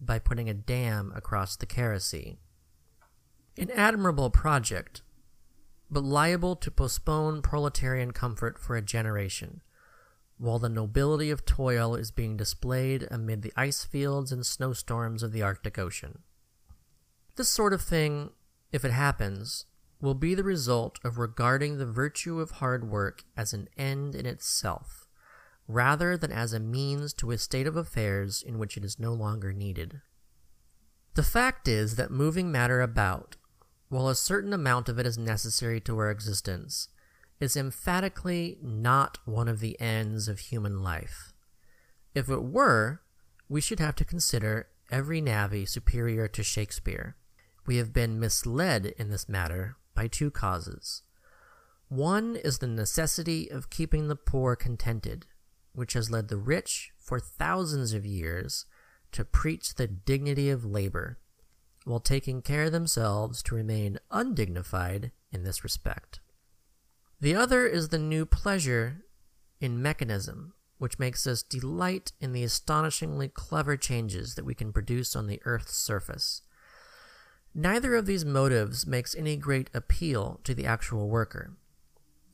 by 0.00 0.18
putting 0.18 0.48
a 0.48 0.54
dam 0.54 1.12
across 1.16 1.56
the 1.56 1.66
Kara 1.66 1.98
Sea. 1.98 2.38
An 3.56 3.70
admirable 3.72 4.30
project, 4.30 5.02
but 5.90 6.04
liable 6.04 6.56
to 6.56 6.70
postpone 6.70 7.42
proletarian 7.42 8.12
comfort 8.12 8.58
for 8.58 8.76
a 8.76 8.82
generation 8.82 9.62
while 10.38 10.58
the 10.58 10.68
nobility 10.68 11.30
of 11.30 11.44
toil 11.44 11.94
is 11.94 12.10
being 12.10 12.36
displayed 12.36 13.06
amid 13.10 13.42
the 13.42 13.52
ice 13.56 13.84
fields 13.84 14.32
and 14.32 14.44
snowstorms 14.44 15.22
of 15.22 15.32
the 15.32 15.42
Arctic 15.42 15.78
Ocean. 15.78 16.20
This 17.36 17.48
sort 17.48 17.72
of 17.72 17.82
thing, 17.82 18.30
if 18.72 18.84
it 18.84 18.90
happens, 18.90 19.66
will 20.00 20.14
be 20.14 20.34
the 20.34 20.44
result 20.44 20.98
of 21.04 21.16
regarding 21.16 21.78
the 21.78 21.86
virtue 21.86 22.40
of 22.40 22.52
hard 22.52 22.90
work 22.90 23.24
as 23.36 23.52
an 23.52 23.68
end 23.76 24.14
in 24.14 24.26
itself, 24.26 25.06
rather 25.68 26.16
than 26.16 26.32
as 26.32 26.52
a 26.52 26.60
means 26.60 27.12
to 27.14 27.30
a 27.30 27.38
state 27.38 27.66
of 27.66 27.76
affairs 27.76 28.42
in 28.42 28.58
which 28.58 28.76
it 28.76 28.84
is 28.84 28.98
no 28.98 29.12
longer 29.12 29.52
needed. 29.52 30.00
The 31.14 31.22
fact 31.22 31.68
is 31.68 31.96
that 31.96 32.10
moving 32.10 32.50
matter 32.50 32.80
about, 32.80 33.36
while 33.88 34.08
a 34.08 34.14
certain 34.14 34.52
amount 34.52 34.88
of 34.88 34.98
it 34.98 35.06
is 35.06 35.18
necessary 35.18 35.78
to 35.80 35.96
our 35.98 36.10
existence, 36.10 36.88
is 37.42 37.56
emphatically 37.56 38.56
not 38.62 39.18
one 39.24 39.48
of 39.48 39.60
the 39.60 39.78
ends 39.80 40.28
of 40.28 40.38
human 40.38 40.82
life. 40.82 41.32
If 42.14 42.28
it 42.28 42.42
were, 42.42 43.02
we 43.48 43.60
should 43.60 43.80
have 43.80 43.96
to 43.96 44.04
consider 44.04 44.68
every 44.90 45.20
navvy 45.20 45.66
superior 45.66 46.28
to 46.28 46.42
Shakespeare. 46.42 47.16
We 47.66 47.76
have 47.76 47.92
been 47.92 48.20
misled 48.20 48.86
in 48.96 49.10
this 49.10 49.28
matter 49.28 49.76
by 49.94 50.06
two 50.06 50.30
causes. 50.30 51.02
One 51.88 52.36
is 52.36 52.58
the 52.58 52.66
necessity 52.66 53.50
of 53.50 53.70
keeping 53.70 54.08
the 54.08 54.16
poor 54.16 54.56
contented, 54.56 55.26
which 55.74 55.94
has 55.94 56.10
led 56.10 56.28
the 56.28 56.36
rich 56.36 56.92
for 56.98 57.18
thousands 57.18 57.92
of 57.92 58.06
years 58.06 58.66
to 59.12 59.24
preach 59.24 59.74
the 59.74 59.86
dignity 59.86 60.48
of 60.48 60.64
labor, 60.64 61.18
while 61.84 62.00
taking 62.00 62.40
care 62.40 62.70
themselves 62.70 63.42
to 63.42 63.54
remain 63.54 63.98
undignified 64.10 65.10
in 65.30 65.42
this 65.42 65.64
respect. 65.64 66.20
The 67.22 67.36
other 67.36 67.68
is 67.68 67.90
the 67.90 68.00
new 68.00 68.26
pleasure 68.26 69.04
in 69.60 69.80
mechanism, 69.80 70.54
which 70.78 70.98
makes 70.98 71.24
us 71.24 71.44
delight 71.44 72.10
in 72.20 72.32
the 72.32 72.42
astonishingly 72.42 73.28
clever 73.28 73.76
changes 73.76 74.34
that 74.34 74.44
we 74.44 74.56
can 74.56 74.72
produce 74.72 75.14
on 75.14 75.28
the 75.28 75.40
Earth's 75.44 75.76
surface. 75.76 76.42
Neither 77.54 77.94
of 77.94 78.06
these 78.06 78.24
motives 78.24 78.88
makes 78.88 79.14
any 79.14 79.36
great 79.36 79.70
appeal 79.72 80.40
to 80.42 80.52
the 80.52 80.66
actual 80.66 81.08
worker. 81.08 81.52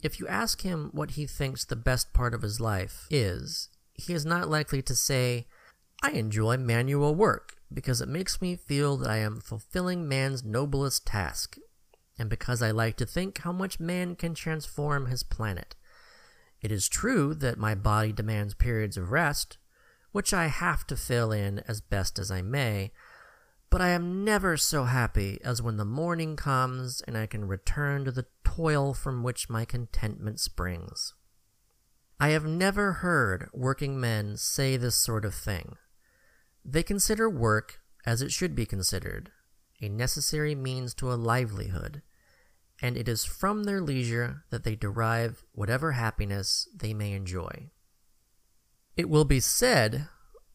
If 0.03 0.18
you 0.18 0.27
ask 0.27 0.62
him 0.62 0.88
what 0.94 1.12
he 1.12 1.27
thinks 1.27 1.66
the 1.66 1.77
best 1.77 2.14
part 2.14 2.33
of 2.33 2.40
his 2.40 2.59
life 2.59 3.07
is, 3.11 3.68
he 3.92 4.14
is 4.14 4.24
not 4.24 4.48
likely 4.48 4.81
to 4.81 4.96
say, 4.96 5.48
I 6.03 6.12
enjoy 6.12 6.57
manual 6.57 7.14
work 7.14 7.57
because 7.70 8.01
it 8.01 8.09
makes 8.09 8.40
me 8.40 8.57
feel 8.57 8.96
that 8.96 9.11
I 9.11 9.18
am 9.18 9.42
fulfilling 9.42 10.09
man's 10.09 10.42
noblest 10.42 11.07
task, 11.07 11.59
and 12.19 12.29
because 12.29 12.63
I 12.63 12.71
like 12.71 12.97
to 12.97 13.07
think 13.07 13.39
how 13.39 13.53
much 13.53 13.81
man 13.81 14.17
can 14.17 14.35
transform 14.35 15.07
his 15.07 15.23
planet. 15.23 15.77
It 16.61 16.73
is 16.73 16.89
true 16.89 17.35
that 17.35 17.59
my 17.59 17.75
body 17.75 18.13
demands 18.13 18.55
periods 18.55 18.97
of 18.97 19.13
rest, 19.13 19.59
which 20.13 20.35
I 20.35 20.47
have 20.47 20.87
to 20.89 20.97
fill 20.97 21.31
in 21.31 21.61
as 21.69 21.81
best 21.81 22.19
as 22.19 22.31
I 22.31 22.43
may, 22.43 22.93
but 23.71 23.81
I 23.81 23.91
am 23.91 24.25
never 24.25 24.57
so 24.57 24.85
happy 24.85 25.39
as 25.45 25.63
when 25.63 25.77
the 25.77 25.85
morning 25.85 26.35
comes 26.37 27.03
and 27.07 27.17
I 27.17 27.27
can 27.27 27.47
return 27.47 28.05
to 28.05 28.11
the 28.11 28.27
toil 28.43 28.95
from 28.95 29.23
which 29.23 29.51
my 29.51 29.65
contentment 29.65 30.41
springs. 30.41 31.15
I 32.19 32.31
have 32.31 32.47
never 32.47 32.95
heard 32.95 33.49
working 33.53 34.01
men 34.01 34.37
say 34.37 34.77
this 34.77 34.97
sort 34.97 35.25
of 35.25 35.35
thing. 35.35 35.77
They 36.65 36.83
consider 36.83 37.31
work, 37.31 37.81
as 38.05 38.23
it 38.23 38.33
should 38.33 38.57
be 38.57 38.67
considered, 38.67 39.31
a 39.81 39.89
necessary 39.89 40.55
means 40.55 40.95
to 40.95 41.13
a 41.13 41.15
livelihood, 41.15 42.03
and 42.81 42.97
it 42.97 43.09
is 43.09 43.25
from 43.25 43.64
their 43.64 43.81
leisure 43.81 44.45
that 44.51 44.64
they 44.64 44.77
derive 44.77 45.45
whatever 45.53 45.93
happiness 45.93 46.69
they 46.75 46.95
may 46.95 47.12
enjoy. 47.12 47.71
It 48.97 49.09
will 49.09 49.25
be 49.25 49.41
said 49.41 50.09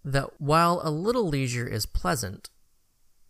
that 0.04 0.40
while 0.40 0.82
a 0.84 0.92
little 0.92 1.28
leisure 1.28 1.68
is 1.68 1.86
pleasant, 1.86 2.50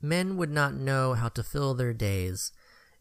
men 0.02 0.38
would 0.38 0.52
not 0.52 0.74
know 0.74 1.14
how 1.14 1.30
to 1.30 1.44
fill 1.44 1.74
their 1.74 1.94
days 1.94 2.52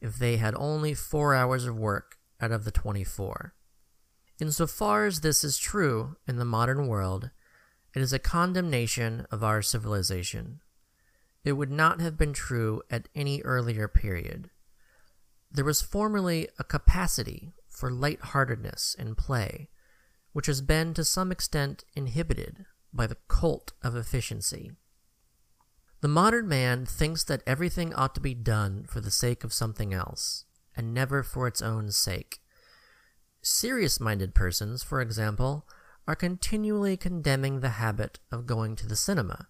if 0.00 0.16
they 0.16 0.36
had 0.36 0.54
only 0.56 0.94
four 0.94 1.34
hours 1.34 1.64
of 1.64 1.78
work 1.78 2.16
out 2.40 2.52
of 2.52 2.64
the 2.64 2.70
24. 2.70 3.54
Insofar 4.40 5.06
as 5.06 5.20
this 5.20 5.44
is 5.44 5.58
true 5.58 6.16
in 6.26 6.36
the 6.36 6.44
modern 6.44 6.86
world, 6.86 7.30
it 7.94 8.00
is 8.00 8.12
a 8.12 8.18
condemnation 8.18 9.26
of 9.30 9.44
our 9.44 9.62
civilization. 9.62 10.60
It 11.44 11.52
would 11.52 11.70
not 11.70 12.00
have 12.00 12.16
been 12.16 12.32
true 12.32 12.82
at 12.90 13.08
any 13.14 13.42
earlier 13.42 13.88
period. 13.88 14.50
There 15.54 15.64
was 15.66 15.82
formerly 15.82 16.48
a 16.58 16.64
capacity 16.64 17.52
for 17.68 17.90
light-heartedness 17.90 18.96
and 18.98 19.18
play, 19.18 19.68
which 20.32 20.46
has 20.46 20.62
been 20.62 20.94
to 20.94 21.04
some 21.04 21.30
extent 21.30 21.84
inhibited 21.94 22.64
by 22.92 23.06
the 23.06 23.18
cult 23.28 23.72
of 23.82 23.94
efficiency. 23.94 24.72
The 26.00 26.08
modern 26.08 26.48
man 26.48 26.86
thinks 26.86 27.22
that 27.24 27.42
everything 27.46 27.94
ought 27.94 28.14
to 28.14 28.20
be 28.20 28.34
done 28.34 28.84
for 28.88 29.00
the 29.00 29.10
sake 29.10 29.44
of 29.44 29.52
something 29.52 29.92
else, 29.92 30.46
and 30.74 30.94
never 30.94 31.22
for 31.22 31.46
its 31.46 31.60
own 31.60 31.90
sake. 31.90 32.38
Serious 33.42 34.00
minded 34.00 34.34
persons, 34.34 34.82
for 34.82 35.02
example, 35.02 35.66
are 36.08 36.16
continually 36.16 36.96
condemning 36.96 37.60
the 37.60 37.70
habit 37.70 38.18
of 38.30 38.46
going 38.46 38.74
to 38.76 38.86
the 38.86 38.96
cinema, 38.96 39.48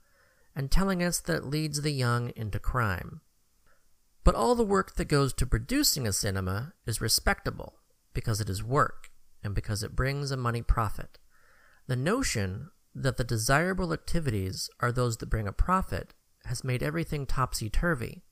and 0.55 0.71
telling 0.71 1.03
us 1.03 1.21
that 1.21 1.37
it 1.37 1.45
leads 1.45 1.83
the 1.83 1.93
young 1.93 2.33
into 2.35 2.59
crime. 2.59 3.21
But 4.25 4.35
all 4.35 4.55
the 4.55 4.65
work 4.65 4.95
that 4.97 5.07
goes 5.07 5.33
to 5.35 5.47
producing 5.47 6.07
a 6.07 6.13
cinema 6.13 6.75
is 6.87 7.01
respectable 7.01 7.75
because 8.15 8.41
it 8.41 8.49
is 8.49 8.63
work 8.63 9.11
and 9.43 9.55
because 9.55 9.83
it 9.83 9.97
brings 9.97 10.31
a 10.31 10.37
money 10.37 10.63
profit. 10.63 11.19
The 11.87 11.97
notion 11.97 12.71
that 12.95 13.17
the 13.17 13.25
desirable 13.25 13.93
activities 13.93 14.71
are 14.81 14.93
those 14.93 15.17
that 15.17 15.31
bring 15.31 15.49
a 15.49 15.53
profit 15.53 16.15
has 16.45 16.63
made 16.63 16.83
everything 16.83 17.27
topsy 17.27 17.69
turvy. 17.69 18.23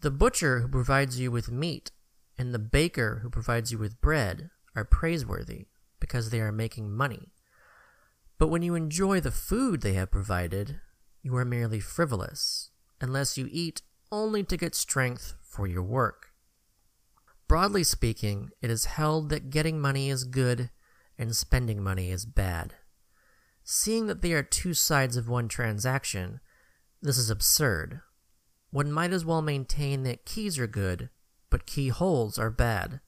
The 0.00 0.10
butcher 0.10 0.60
who 0.60 0.68
provides 0.68 1.18
you 1.18 1.30
with 1.30 1.50
meat 1.50 1.90
and 2.36 2.52
the 2.52 2.58
baker 2.58 3.20
who 3.22 3.30
provides 3.30 3.72
you 3.72 3.78
with 3.78 4.00
bread 4.00 4.50
are 4.74 4.84
praiseworthy 4.84 5.66
because 6.00 6.30
they 6.30 6.40
are 6.40 6.52
making 6.52 6.92
money. 6.92 7.32
But 8.38 8.48
when 8.48 8.62
you 8.62 8.74
enjoy 8.74 9.20
the 9.20 9.30
food 9.30 9.80
they 9.80 9.94
have 9.94 10.10
provided, 10.10 10.80
you 11.22 11.34
are 11.36 11.44
merely 11.44 11.80
frivolous, 11.80 12.70
unless 13.00 13.38
you 13.38 13.48
eat 13.50 13.82
only 14.10 14.42
to 14.44 14.56
get 14.56 14.74
strength 14.74 15.34
for 15.42 15.66
your 15.66 15.82
work. 15.82 16.32
Broadly 17.48 17.84
speaking, 17.84 18.50
it 18.60 18.70
is 18.70 18.86
held 18.86 19.28
that 19.30 19.50
getting 19.50 19.80
money 19.80 20.10
is 20.10 20.24
good 20.24 20.70
and 21.18 21.34
spending 21.34 21.82
money 21.82 22.10
is 22.10 22.26
bad. 22.26 22.74
Seeing 23.62 24.06
that 24.06 24.22
they 24.22 24.32
are 24.32 24.42
two 24.42 24.74
sides 24.74 25.16
of 25.16 25.28
one 25.28 25.48
transaction, 25.48 26.40
this 27.02 27.18
is 27.18 27.30
absurd. 27.30 28.00
One 28.70 28.92
might 28.92 29.12
as 29.12 29.24
well 29.24 29.42
maintain 29.42 30.02
that 30.02 30.24
keys 30.24 30.58
are 30.58 30.66
good, 30.66 31.10
but 31.50 31.66
keyholes 31.66 32.38
are 32.38 32.50
bad. 32.50 33.00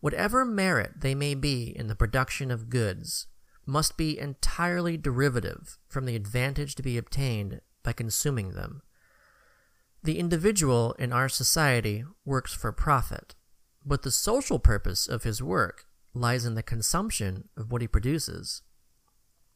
Whatever 0.00 0.44
merit 0.44 1.00
they 1.00 1.14
may 1.14 1.34
be 1.34 1.72
in 1.74 1.86
the 1.88 1.94
production 1.94 2.50
of 2.50 2.68
goods 2.68 3.26
must 3.64 3.96
be 3.96 4.18
entirely 4.18 4.96
derivative 4.96 5.78
from 5.88 6.04
the 6.04 6.14
advantage 6.14 6.74
to 6.76 6.82
be 6.82 6.96
obtained 6.96 7.60
by 7.82 7.92
consuming 7.92 8.52
them. 8.52 8.82
The 10.06 10.20
individual 10.20 10.92
in 11.00 11.12
our 11.12 11.28
society 11.28 12.04
works 12.24 12.54
for 12.54 12.70
profit, 12.70 13.34
but 13.84 14.02
the 14.02 14.12
social 14.12 14.60
purpose 14.60 15.08
of 15.08 15.24
his 15.24 15.42
work 15.42 15.86
lies 16.14 16.44
in 16.44 16.54
the 16.54 16.62
consumption 16.62 17.48
of 17.56 17.72
what 17.72 17.82
he 17.82 17.88
produces. 17.88 18.62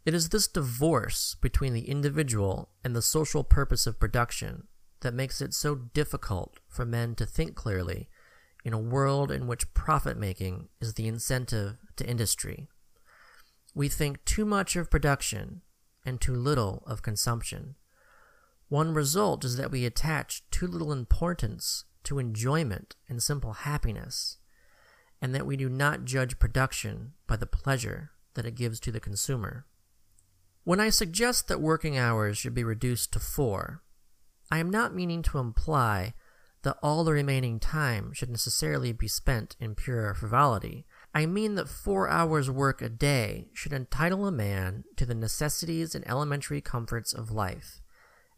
It 0.04 0.12
is 0.12 0.30
this 0.30 0.48
divorce 0.48 1.36
between 1.40 1.72
the 1.72 1.88
individual 1.88 2.70
and 2.82 2.96
the 2.96 3.00
social 3.00 3.44
purpose 3.44 3.86
of 3.86 4.00
production 4.00 4.66
that 5.02 5.14
makes 5.14 5.40
it 5.40 5.54
so 5.54 5.76
difficult 5.76 6.58
for 6.66 6.84
men 6.84 7.14
to 7.14 7.26
think 7.26 7.54
clearly 7.54 8.08
in 8.64 8.72
a 8.72 8.78
world 8.78 9.30
in 9.30 9.46
which 9.46 9.72
profit 9.72 10.16
making 10.16 10.68
is 10.80 10.94
the 10.94 11.06
incentive 11.06 11.76
to 11.94 12.04
industry. 12.04 12.66
We 13.72 13.88
think 13.88 14.24
too 14.24 14.44
much 14.44 14.74
of 14.74 14.90
production 14.90 15.62
and 16.04 16.20
too 16.20 16.34
little 16.34 16.82
of 16.88 17.02
consumption. 17.02 17.76
One 18.70 18.94
result 18.94 19.44
is 19.44 19.56
that 19.56 19.72
we 19.72 19.84
attach 19.84 20.48
too 20.52 20.68
little 20.68 20.92
importance 20.92 21.86
to 22.04 22.20
enjoyment 22.20 22.94
and 23.08 23.20
simple 23.20 23.52
happiness, 23.52 24.38
and 25.20 25.34
that 25.34 25.44
we 25.44 25.56
do 25.56 25.68
not 25.68 26.04
judge 26.04 26.38
production 26.38 27.14
by 27.26 27.34
the 27.34 27.46
pleasure 27.46 28.12
that 28.34 28.46
it 28.46 28.54
gives 28.54 28.78
to 28.80 28.92
the 28.92 29.00
consumer. 29.00 29.66
When 30.62 30.78
I 30.78 30.88
suggest 30.90 31.48
that 31.48 31.60
working 31.60 31.98
hours 31.98 32.38
should 32.38 32.54
be 32.54 32.62
reduced 32.62 33.12
to 33.12 33.18
four, 33.18 33.82
I 34.52 34.58
am 34.58 34.70
not 34.70 34.94
meaning 34.94 35.22
to 35.22 35.38
imply 35.38 36.14
that 36.62 36.78
all 36.80 37.02
the 37.02 37.12
remaining 37.12 37.58
time 37.58 38.12
should 38.12 38.30
necessarily 38.30 38.92
be 38.92 39.08
spent 39.08 39.56
in 39.58 39.74
pure 39.74 40.14
frivolity. 40.14 40.86
I 41.12 41.26
mean 41.26 41.56
that 41.56 41.68
four 41.68 42.08
hours' 42.08 42.48
work 42.48 42.80
a 42.82 42.88
day 42.88 43.48
should 43.52 43.72
entitle 43.72 44.28
a 44.28 44.32
man 44.32 44.84
to 44.94 45.04
the 45.04 45.14
necessities 45.16 45.96
and 45.96 46.06
elementary 46.06 46.60
comforts 46.60 47.12
of 47.12 47.32
life, 47.32 47.79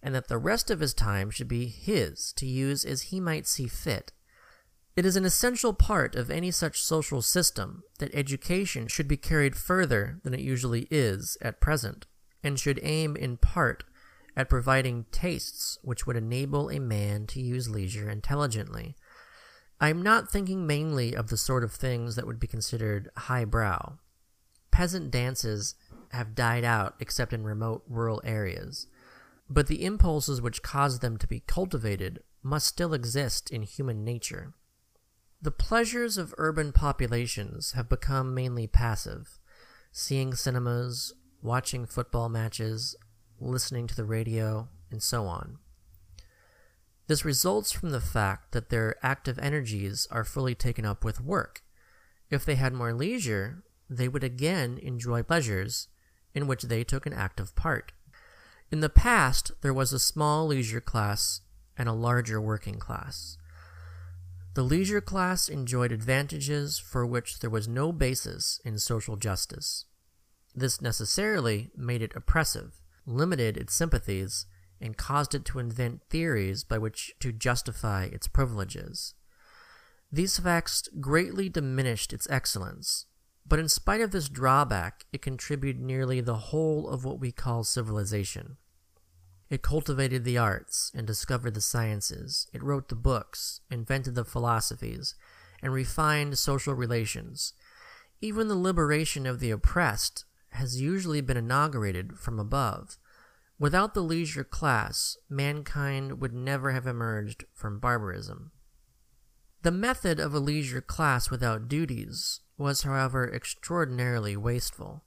and 0.02 0.14
that 0.14 0.28
the 0.28 0.38
rest 0.38 0.70
of 0.70 0.80
his 0.80 0.94
time 0.94 1.30
should 1.30 1.48
be 1.48 1.66
his 1.66 2.32
to 2.34 2.46
use 2.46 2.84
as 2.84 3.02
he 3.02 3.20
might 3.20 3.46
see 3.46 3.68
fit. 3.68 4.12
It 4.94 5.06
is 5.06 5.16
an 5.16 5.24
essential 5.24 5.72
part 5.72 6.14
of 6.16 6.30
any 6.30 6.50
such 6.50 6.82
social 6.82 7.22
system 7.22 7.82
that 7.98 8.14
education 8.14 8.88
should 8.88 9.08
be 9.08 9.16
carried 9.16 9.56
further 9.56 10.20
than 10.22 10.34
it 10.34 10.40
usually 10.40 10.86
is 10.90 11.38
at 11.40 11.60
present 11.60 12.06
and 12.42 12.58
should 12.58 12.80
aim 12.82 13.16
in 13.16 13.36
part 13.36 13.84
at 14.36 14.50
providing 14.50 15.06
tastes 15.10 15.78
which 15.82 16.06
would 16.06 16.16
enable 16.16 16.70
a 16.70 16.78
man 16.78 17.26
to 17.26 17.40
use 17.40 17.68
leisure 17.68 18.10
intelligently. 18.10 18.96
I 19.80 19.88
am 19.88 20.02
not 20.02 20.30
thinking 20.30 20.66
mainly 20.66 21.14
of 21.14 21.28
the 21.28 21.36
sort 21.36 21.64
of 21.64 21.72
things 21.72 22.16
that 22.16 22.26
would 22.26 22.38
be 22.38 22.46
considered 22.46 23.10
highbrow. 23.16 23.98
Peasant 24.70 25.10
dances 25.10 25.74
have 26.10 26.34
died 26.34 26.64
out 26.64 26.94
except 27.00 27.32
in 27.32 27.44
remote 27.44 27.82
rural 27.88 28.20
areas, 28.24 28.86
but 29.52 29.66
the 29.66 29.84
impulses 29.84 30.40
which 30.40 30.62
cause 30.62 31.00
them 31.00 31.18
to 31.18 31.26
be 31.26 31.40
cultivated 31.40 32.22
must 32.42 32.66
still 32.66 32.94
exist 32.94 33.50
in 33.50 33.62
human 33.62 34.02
nature. 34.02 34.54
The 35.40 35.50
pleasures 35.50 36.16
of 36.16 36.34
urban 36.38 36.72
populations 36.72 37.72
have 37.72 37.88
become 37.88 38.34
mainly 38.34 38.66
passive, 38.66 39.38
seeing 39.90 40.34
cinemas, 40.34 41.12
watching 41.42 41.84
football 41.84 42.28
matches, 42.28 42.96
listening 43.40 43.86
to 43.88 43.96
the 43.96 44.04
radio, 44.04 44.68
and 44.90 45.02
so 45.02 45.26
on. 45.26 45.58
This 47.08 47.24
results 47.24 47.72
from 47.72 47.90
the 47.90 48.00
fact 48.00 48.52
that 48.52 48.70
their 48.70 48.96
active 49.02 49.38
energies 49.38 50.06
are 50.10 50.24
fully 50.24 50.54
taken 50.54 50.86
up 50.86 51.04
with 51.04 51.20
work. 51.20 51.62
If 52.30 52.44
they 52.44 52.54
had 52.54 52.72
more 52.72 52.94
leisure, 52.94 53.64
they 53.90 54.08
would 54.08 54.24
again 54.24 54.78
enjoy 54.78 55.22
pleasures 55.22 55.88
in 56.34 56.46
which 56.46 56.62
they 56.62 56.84
took 56.84 57.04
an 57.04 57.12
active 57.12 57.54
part. 57.54 57.92
In 58.72 58.80
the 58.80 58.88
past, 58.88 59.52
there 59.60 59.74
was 59.74 59.92
a 59.92 59.98
small 59.98 60.46
leisure 60.46 60.80
class 60.80 61.42
and 61.76 61.90
a 61.90 61.92
larger 61.92 62.40
working 62.40 62.78
class. 62.78 63.36
The 64.54 64.62
leisure 64.62 65.02
class 65.02 65.46
enjoyed 65.46 65.92
advantages 65.92 66.78
for 66.78 67.04
which 67.04 67.40
there 67.40 67.50
was 67.50 67.68
no 67.68 67.92
basis 67.92 68.62
in 68.64 68.78
social 68.78 69.16
justice. 69.16 69.84
This 70.54 70.80
necessarily 70.80 71.70
made 71.76 72.00
it 72.00 72.16
oppressive, 72.16 72.80
limited 73.04 73.58
its 73.58 73.74
sympathies, 73.74 74.46
and 74.80 74.96
caused 74.96 75.34
it 75.34 75.44
to 75.46 75.58
invent 75.58 76.00
theories 76.08 76.64
by 76.64 76.78
which 76.78 77.12
to 77.20 77.30
justify 77.30 78.04
its 78.04 78.26
privileges. 78.26 79.12
These 80.10 80.38
facts 80.38 80.88
greatly 80.98 81.50
diminished 81.50 82.14
its 82.14 82.26
excellence, 82.30 83.04
but 83.46 83.58
in 83.58 83.68
spite 83.68 84.00
of 84.00 84.12
this 84.12 84.30
drawback, 84.30 85.04
it 85.12 85.20
contributed 85.20 85.82
nearly 85.82 86.22
the 86.22 86.36
whole 86.36 86.88
of 86.88 87.04
what 87.04 87.20
we 87.20 87.32
call 87.32 87.64
civilization. 87.64 88.56
It 89.52 89.60
cultivated 89.60 90.24
the 90.24 90.38
arts 90.38 90.90
and 90.94 91.06
discovered 91.06 91.52
the 91.52 91.60
sciences. 91.60 92.48
It 92.54 92.62
wrote 92.62 92.88
the 92.88 92.94
books, 92.94 93.60
invented 93.70 94.14
the 94.14 94.24
philosophies, 94.24 95.14
and 95.62 95.74
refined 95.74 96.38
social 96.38 96.72
relations. 96.72 97.52
Even 98.22 98.48
the 98.48 98.54
liberation 98.54 99.26
of 99.26 99.40
the 99.40 99.50
oppressed 99.50 100.24
has 100.52 100.80
usually 100.80 101.20
been 101.20 101.36
inaugurated 101.36 102.18
from 102.18 102.38
above. 102.38 102.96
Without 103.58 103.92
the 103.92 104.00
leisure 104.00 104.42
class, 104.42 105.18
mankind 105.28 106.18
would 106.18 106.32
never 106.32 106.72
have 106.72 106.86
emerged 106.86 107.44
from 107.52 107.78
barbarism. 107.78 108.52
The 109.60 109.70
method 109.70 110.18
of 110.18 110.32
a 110.32 110.40
leisure 110.40 110.80
class 110.80 111.30
without 111.30 111.68
duties 111.68 112.40
was, 112.56 112.84
however, 112.84 113.30
extraordinarily 113.30 114.34
wasteful. 114.34 115.04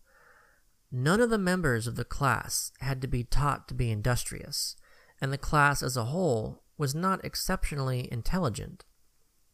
None 0.98 1.20
of 1.20 1.30
the 1.30 1.38
members 1.38 1.88
of 1.88 1.98
the 1.98 2.06
class 2.06 2.72
had 2.80 3.02
to 3.02 3.08
be 3.10 3.26
taught 3.26 3.68
to 3.68 3.74
be 3.74 3.92
industrious, 3.92 4.78
and 5.20 5.30
the 5.30 5.38
class 5.38 5.84
as 5.84 5.98
a 5.98 6.06
whole 6.06 6.64
was 6.78 6.96
not 6.96 7.26
exceptionally 7.26 8.08
intelligent. 8.14 8.86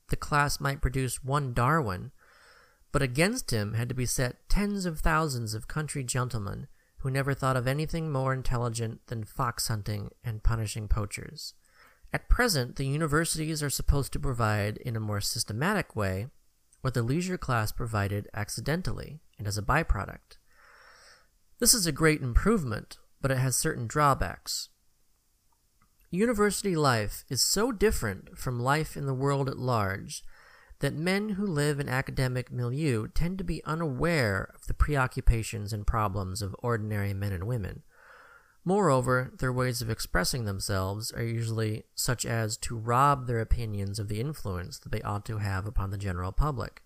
The 0.10 0.18
class 0.18 0.60
might 0.60 0.84
produce 0.84 1.24
one 1.24 1.56
Darwin, 1.56 2.12
but 2.92 3.02
against 3.02 3.50
him 3.50 3.74
had 3.74 3.90
to 3.90 3.96
be 3.96 4.06
set 4.06 4.48
tens 4.50 4.86
of 4.86 5.00
thousands 5.00 5.56
of 5.56 5.68
country 5.68 6.04
gentlemen 6.04 6.68
who 7.00 7.10
never 7.10 7.34
thought 7.34 7.58
of 7.58 7.66
anything 7.66 8.12
more 8.12 8.34
intelligent 8.34 9.08
than 9.08 9.24
fox 9.24 9.68
hunting 9.68 10.12
and 10.24 10.44
punishing 10.44 10.88
poachers. 10.88 11.56
At 12.14 12.30
present, 12.30 12.76
the 12.76 12.86
universities 12.86 13.64
are 13.64 13.72
supposed 13.72 14.14
to 14.14 14.20
provide, 14.20 14.78
in 14.78 14.96
a 14.96 15.00
more 15.00 15.22
systematic 15.22 15.96
way, 15.96 16.28
what 16.82 16.94
the 16.94 17.02
leisure 17.02 17.40
class 17.40 17.72
provided 17.72 18.30
accidentally 18.32 19.22
and 19.40 19.48
as 19.48 19.58
a 19.58 19.64
byproduct. 19.64 20.38
This 21.62 21.76
is 21.76 21.86
a 21.86 21.92
great 21.92 22.24
improvement, 22.24 22.98
but 23.22 23.30
it 23.30 23.38
has 23.38 23.56
certain 23.56 23.86
drawbacks. 23.86 24.70
University 26.10 26.76
life 26.76 27.24
is 27.30 27.44
so 27.44 27.72
different 27.72 28.36
from 28.36 28.60
life 28.60 28.98
in 28.98 29.06
the 29.06 29.14
world 29.14 29.48
at 29.48 29.60
large 29.60 30.24
that 30.80 30.96
men 30.96 31.30
who 31.30 31.46
live 31.46 31.80
in 31.80 31.88
academic 31.88 32.52
milieu 32.52 33.08
tend 33.10 33.38
to 33.38 33.44
be 33.44 33.64
unaware 33.64 34.50
of 34.56 34.66
the 34.66 34.74
preoccupations 34.74 35.72
and 35.72 35.86
problems 35.86 36.42
of 36.42 36.56
ordinary 36.64 37.14
men 37.14 37.32
and 37.32 37.44
women. 37.44 37.84
Moreover, 38.66 39.32
their 39.38 39.54
ways 39.54 39.84
of 39.84 39.90
expressing 39.92 40.46
themselves 40.46 41.12
are 41.12 41.22
usually 41.22 41.84
such 41.94 42.26
as 42.26 42.58
to 42.58 42.76
rob 42.76 43.28
their 43.28 43.40
opinions 43.40 44.00
of 44.00 44.08
the 44.08 44.20
influence 44.20 44.80
that 44.80 44.92
they 44.92 45.04
ought 45.04 45.26
to 45.26 45.38
have 45.38 45.68
upon 45.68 45.92
the 45.92 46.00
general 46.00 46.32
public. 46.32 46.82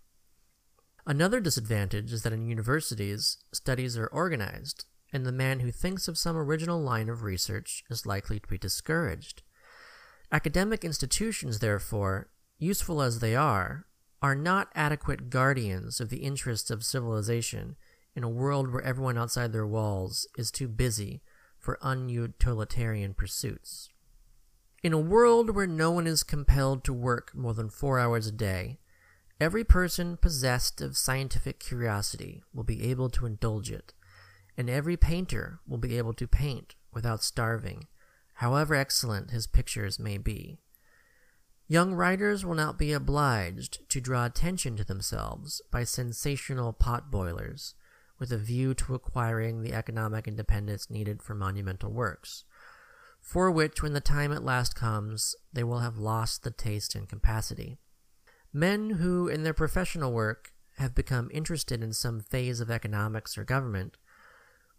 Another 1.08 1.39
disadvantage 1.39 2.12
is 2.12 2.24
that 2.24 2.34
in 2.34 2.48
universities, 2.48 3.38
studies 3.54 3.96
are 3.98 4.08
organized, 4.08 4.86
and 5.13 5.26
the 5.26 5.32
man 5.32 5.60
who 5.60 5.72
thinks 5.72 6.08
of 6.08 6.18
some 6.18 6.36
original 6.36 6.82
line 6.82 7.10
of 7.10 7.22
research 7.22 7.84
is 7.89 8.08
likely 8.08 8.39
to 8.39 8.48
be 8.48 8.58
discouraged. 8.58 9.44
Academic 10.32 10.84
institutions, 10.84 11.60
therefore, 11.60 12.30
useful 12.58 13.02
as 13.02 13.20
they 13.20 13.36
are, 13.36 13.86
are 14.22 14.34
not 14.34 14.72
adequate 14.74 15.30
guardians 15.30 16.00
of 16.00 16.10
the 16.10 16.24
interests 16.24 16.72
of 16.72 16.84
civilization 16.84 17.76
in 18.15 18.24
a 18.24 18.30
world 18.30 18.72
where 18.72 18.82
everyone 18.82 19.18
outside 19.18 19.54
their 19.54 19.68
walls 19.68 20.28
is 20.38 20.50
too 20.50 20.68
busy 20.68 21.22
for 21.60 21.78
unutilitarian 21.84 23.13
pursuits. 23.13 23.89
In 24.82 24.94
a 24.94 25.00
world 25.00 25.56
where 25.56 25.68
no 25.68 25.91
one 25.91 26.08
is 26.08 26.24
compelled 26.24 26.84
to 26.86 26.94
work 26.94 27.36
more 27.36 27.54
than 27.54 27.70
four 27.70 28.00
hours 28.00 28.26
a 28.26 28.32
day, 28.32 28.80
every 29.39 29.63
person 29.63 30.17
possessed 30.17 30.82
of 30.82 30.98
scientific 30.98 31.60
curiosity 31.60 32.43
will 32.54 32.63
be 32.63 32.89
able 32.89 33.10
to 33.10 33.26
indulge 33.26 33.71
it, 33.71 33.93
and 34.58 34.69
every 34.69 34.95
painter 34.95 35.60
will 35.67 35.78
be 35.78 35.98
able 35.98 36.13
to 36.13 36.28
paint 36.28 36.76
without 36.93 37.24
starving, 37.24 37.88
however 38.36 38.76
excellent 38.76 39.32
his 39.32 39.48
pictures 39.48 40.00
may 40.00 40.17
be. 40.17 40.58
Young 41.67 41.95
writers 41.95 42.45
will 42.45 42.56
not 42.56 42.78
be 42.78 42.93
obliged 42.93 43.89
to 43.89 44.00
draw 44.00 44.26
attention 44.26 44.78
to 44.78 44.84
themselves 44.84 45.62
by 45.71 45.84
sensational 45.84 46.74
potboilers, 46.74 47.74
with 48.19 48.32
a 48.32 48.38
view 48.38 48.74
to 48.76 48.93
acquiring 48.93 49.62
the 49.62 49.74
economic 49.74 50.28
independence 50.28 50.89
needed 50.89 51.21
for 51.21 51.34
monumental 51.34 51.91
works, 51.91 52.45
for 53.19 53.50
which, 53.50 53.82
when 53.82 53.93
the 53.93 54.00
time 54.00 54.32
at 54.32 54.45
last 54.45 54.76
comes, 54.76 55.36
they 55.52 55.63
will 55.63 55.80
have 55.80 55.98
lost 55.98 56.43
the 56.43 56.52
taste 56.52 56.93
and 56.93 57.10
capacity. 57.10 57.78
Men 58.56 58.91
who, 58.91 59.28
in 59.28 59.44
their 59.44 59.54
professional 59.54 60.13
work, 60.13 60.54
have 60.78 60.96
become 60.96 61.30
interested 61.34 61.84
in 61.84 61.91
some 61.91 62.22
phase 62.22 62.62
of 62.62 62.72
economics 62.72 63.38
or 63.38 63.44
government 63.44 63.98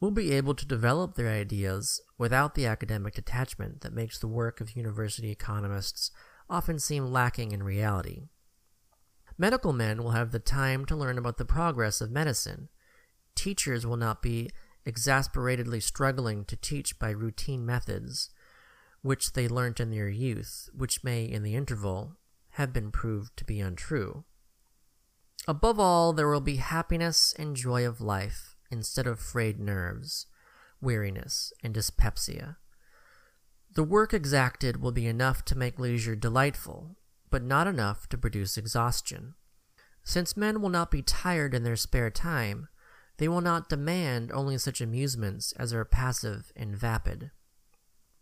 will 0.00 0.10
be 0.10 0.32
able 0.32 0.54
to 0.54 0.64
develop 0.64 1.14
their 1.14 1.28
ideas 1.28 2.00
without 2.16 2.54
the 2.54 2.64
academic 2.64 3.12
detachment 3.12 3.82
that 3.82 3.92
makes 3.92 4.18
the 4.18 4.28
work 4.28 4.62
of 4.62 4.76
university 4.76 5.30
economists 5.30 6.10
often 6.48 6.78
seem 6.78 7.12
lacking 7.12 7.52
in 7.52 7.62
reality. 7.62 8.22
Medical 9.36 9.74
men 9.74 10.02
will 10.02 10.12
have 10.12 10.32
the 10.32 10.38
time 10.38 10.86
to 10.86 10.96
learn 10.96 11.18
about 11.18 11.36
the 11.36 11.44
progress 11.44 12.00
of 12.00 12.10
medicine. 12.10 12.70
Teachers 13.34 13.86
will 13.86 13.98
not 13.98 14.22
be 14.22 14.48
exasperatedly 14.86 15.80
struggling 15.80 16.46
to 16.46 16.56
teach 16.56 16.98
by 16.98 17.10
routine 17.10 17.66
methods, 17.66 18.30
which 19.02 19.34
they 19.34 19.46
learnt 19.46 19.80
in 19.80 19.90
their 19.90 20.08
youth, 20.08 20.70
which 20.74 21.04
may, 21.04 21.26
in 21.26 21.42
the 21.42 21.54
interval, 21.54 22.16
have 22.56 22.72
been 22.72 22.90
proved 22.90 23.36
to 23.36 23.44
be 23.44 23.60
untrue. 23.60 24.24
Above 25.46 25.78
all, 25.78 26.14
there 26.14 26.28
will 26.28 26.40
be 26.40 26.56
happiness 26.56 27.34
and 27.38 27.54
joy 27.54 27.86
of 27.86 28.00
life 28.00 28.56
instead 28.70 29.06
of 29.06 29.20
frayed 29.20 29.60
nerves, 29.60 30.26
weariness, 30.80 31.52
and 31.62 31.74
dyspepsia. 31.74 32.56
The 33.74 33.84
work 33.84 34.14
exacted 34.14 34.80
will 34.80 34.90
be 34.90 35.06
enough 35.06 35.44
to 35.44 35.58
make 35.58 35.78
leisure 35.78 36.16
delightful, 36.16 36.96
but 37.30 37.42
not 37.42 37.66
enough 37.66 38.08
to 38.08 38.16
produce 38.16 38.56
exhaustion. 38.56 39.34
Since 40.02 40.34
men 40.34 40.62
will 40.62 40.70
not 40.70 40.90
be 40.90 41.02
tired 41.02 41.52
in 41.54 41.62
their 41.62 41.76
spare 41.76 42.10
time, 42.10 42.68
they 43.18 43.28
will 43.28 43.42
not 43.42 43.68
demand 43.68 44.32
only 44.32 44.56
such 44.56 44.80
amusements 44.80 45.52
as 45.58 45.74
are 45.74 45.84
passive 45.84 46.52
and 46.56 46.74
vapid. 46.74 47.32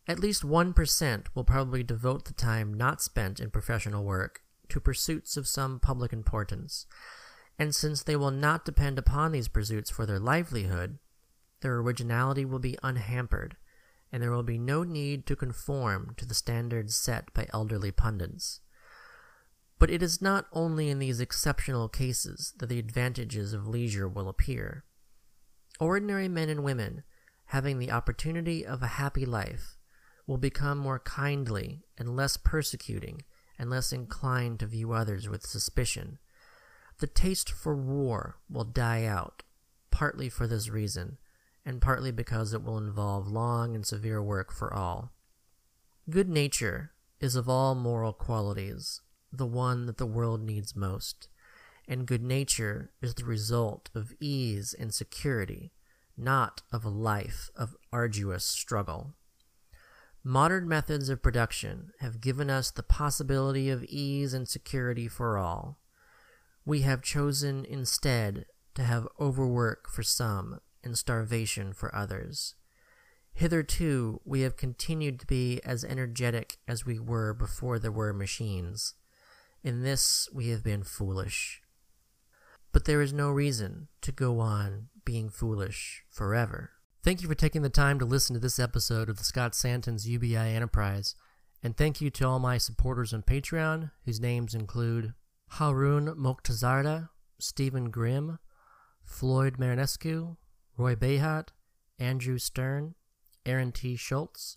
At 0.06 0.20
least 0.20 0.42
1% 0.42 1.26
will 1.34 1.44
probably 1.44 1.82
devote 1.82 2.26
the 2.26 2.34
time 2.34 2.74
not 2.74 3.00
spent 3.00 3.40
in 3.40 3.50
professional 3.50 4.04
work 4.04 4.42
to 4.68 4.80
pursuits 4.80 5.36
of 5.36 5.48
some 5.48 5.80
public 5.80 6.12
importance, 6.12 6.86
and 7.58 7.74
since 7.74 8.02
they 8.02 8.16
will 8.16 8.30
not 8.30 8.64
depend 8.64 8.98
upon 8.98 9.32
these 9.32 9.48
pursuits 9.48 9.90
for 9.90 10.04
their 10.04 10.18
livelihood, 10.18 10.98
their 11.60 11.76
originality 11.78 12.44
will 12.44 12.58
be 12.58 12.76
unhampered 12.82 13.56
and 14.14 14.22
there 14.22 14.30
will 14.30 14.44
be 14.44 14.58
no 14.58 14.84
need 14.84 15.26
to 15.26 15.34
conform 15.34 16.14
to 16.16 16.24
the 16.24 16.34
standards 16.34 16.94
set 16.94 17.34
by 17.34 17.48
elderly 17.52 17.90
pundits. 17.90 18.60
But 19.80 19.90
it 19.90 20.04
is 20.04 20.22
not 20.22 20.46
only 20.52 20.88
in 20.88 21.00
these 21.00 21.18
exceptional 21.18 21.88
cases 21.88 22.54
that 22.58 22.68
the 22.68 22.78
advantages 22.78 23.52
of 23.52 23.66
leisure 23.66 24.06
will 24.06 24.28
appear. 24.28 24.84
Ordinary 25.80 26.28
men 26.28 26.48
and 26.48 26.62
women, 26.62 27.02
having 27.46 27.80
the 27.80 27.90
opportunity 27.90 28.64
of 28.64 28.84
a 28.84 29.02
happy 29.02 29.26
life, 29.26 29.78
will 30.26 30.38
become 30.38 30.78
more 30.78 30.98
kindly 30.98 31.82
and 31.98 32.16
less 32.16 32.36
persecuting 32.36 33.22
and 33.58 33.70
less 33.70 33.92
inclined 33.92 34.60
to 34.60 34.66
view 34.66 34.92
others 34.92 35.28
with 35.28 35.46
suspicion. 35.46 36.18
The 36.98 37.06
taste 37.06 37.50
for 37.50 37.76
war 37.76 38.36
will 38.48 38.64
die 38.64 39.04
out, 39.04 39.42
partly 39.90 40.28
for 40.28 40.46
this 40.46 40.68
reason, 40.68 41.18
and 41.64 41.80
partly 41.80 42.12
because 42.12 42.52
it 42.52 42.62
will 42.62 42.78
involve 42.78 43.28
long 43.28 43.74
and 43.74 43.86
severe 43.86 44.22
work 44.22 44.52
for 44.52 44.72
all. 44.72 45.12
Good 46.08 46.28
nature 46.28 46.92
is 47.20 47.36
of 47.36 47.48
all 47.48 47.74
moral 47.74 48.12
qualities 48.12 49.00
the 49.36 49.46
one 49.46 49.86
that 49.86 49.98
the 49.98 50.06
world 50.06 50.40
needs 50.40 50.76
most, 50.76 51.28
and 51.88 52.06
good 52.06 52.22
nature 52.22 52.92
is 53.02 53.14
the 53.14 53.24
result 53.24 53.90
of 53.94 54.14
ease 54.20 54.74
and 54.78 54.94
security, 54.94 55.72
not 56.16 56.62
of 56.72 56.84
a 56.84 56.90
life 56.90 57.50
of 57.56 57.76
arduous 57.92 58.44
struggle. 58.44 59.14
Modern 60.26 60.66
methods 60.66 61.10
of 61.10 61.22
production 61.22 61.92
have 62.00 62.22
given 62.22 62.48
us 62.48 62.70
the 62.70 62.82
possibility 62.82 63.68
of 63.68 63.84
ease 63.84 64.32
and 64.32 64.48
security 64.48 65.06
for 65.06 65.36
all. 65.36 65.78
We 66.64 66.80
have 66.80 67.02
chosen 67.02 67.66
instead 67.66 68.46
to 68.74 68.84
have 68.84 69.06
overwork 69.20 69.90
for 69.90 70.02
some 70.02 70.60
and 70.82 70.96
starvation 70.96 71.74
for 71.74 71.94
others. 71.94 72.54
Hitherto, 73.34 74.22
we 74.24 74.40
have 74.40 74.56
continued 74.56 75.20
to 75.20 75.26
be 75.26 75.60
as 75.62 75.84
energetic 75.84 76.56
as 76.66 76.86
we 76.86 76.98
were 76.98 77.34
before 77.34 77.78
there 77.78 77.92
were 77.92 78.14
machines. 78.14 78.94
In 79.62 79.82
this, 79.82 80.26
we 80.32 80.48
have 80.48 80.64
been 80.64 80.84
foolish. 80.84 81.60
But 82.72 82.86
there 82.86 83.02
is 83.02 83.12
no 83.12 83.30
reason 83.30 83.88
to 84.00 84.10
go 84.10 84.40
on 84.40 84.88
being 85.04 85.28
foolish 85.28 86.02
forever. 86.10 86.73
Thank 87.04 87.20
you 87.20 87.28
for 87.28 87.34
taking 87.34 87.60
the 87.60 87.68
time 87.68 87.98
to 87.98 88.06
listen 88.06 88.32
to 88.32 88.40
this 88.40 88.58
episode 88.58 89.10
of 89.10 89.18
the 89.18 89.24
Scott 89.24 89.54
Santens 89.54 90.08
UBI 90.08 90.36
Enterprise, 90.36 91.14
and 91.62 91.76
thank 91.76 92.00
you 92.00 92.08
to 92.08 92.26
all 92.26 92.38
my 92.38 92.56
supporters 92.56 93.12
on 93.12 93.20
Patreon, 93.20 93.90
whose 94.06 94.22
names 94.22 94.54
include 94.54 95.12
Haroon 95.50 96.06
Mokhtarzada, 96.16 97.10
Stephen 97.38 97.90
Grimm, 97.90 98.38
Floyd 99.04 99.58
Marinescu, 99.58 100.38
Roy 100.78 100.94
Bahat, 100.94 101.48
Andrew 101.98 102.38
Stern, 102.38 102.94
Aaron 103.44 103.70
T. 103.70 103.96
Schultz, 103.96 104.56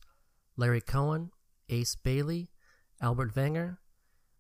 Larry 0.56 0.80
Cohen, 0.80 1.32
Ace 1.68 1.96
Bailey, 1.96 2.52
Albert 3.02 3.36
Wenger, 3.36 3.80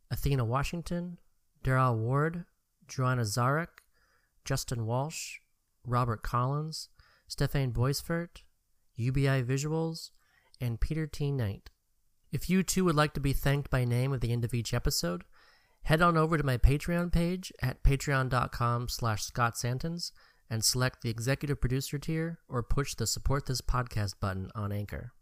Athena 0.09 0.45
Washington, 0.45 1.17
Daryl 1.61 1.97
Ward, 1.97 2.45
Joanna 2.87 3.23
Zarek, 3.23 3.81
Justin 4.45 4.85
Walsh, 4.85 5.39
Robert 5.85 6.23
Collins, 6.23 6.87
Stefan 7.27 7.71
Boisfert, 7.71 8.43
UBI 8.95 9.43
Visuals, 9.43 10.11
and 10.59 10.79
Peter 10.79 11.05
T. 11.05 11.31
Knight. 11.31 11.69
If 12.31 12.49
you 12.49 12.63
too 12.63 12.85
would 12.85 12.95
like 12.95 13.13
to 13.13 13.19
be 13.19 13.33
thanked 13.33 13.69
by 13.69 13.85
name 13.85 14.13
at 14.13 14.21
the 14.21 14.31
end 14.31 14.43
of 14.43 14.53
each 14.53 14.73
episode, 14.73 15.23
head 15.83 16.01
on 16.01 16.17
over 16.17 16.37
to 16.37 16.43
my 16.43 16.57
Patreon 16.57 17.11
page 17.11 17.53
at 17.61 17.83
patreon.com 17.83 18.89
slash 18.89 19.23
scottsantens 19.29 20.11
and 20.49 20.63
select 20.63 21.01
the 21.01 21.09
executive 21.09 21.61
producer 21.61 21.97
tier 21.97 22.39
or 22.49 22.63
push 22.63 22.95
the 22.95 23.07
support 23.07 23.45
this 23.45 23.61
podcast 23.61 24.15
button 24.19 24.49
on 24.55 24.71
Anchor. 24.71 25.13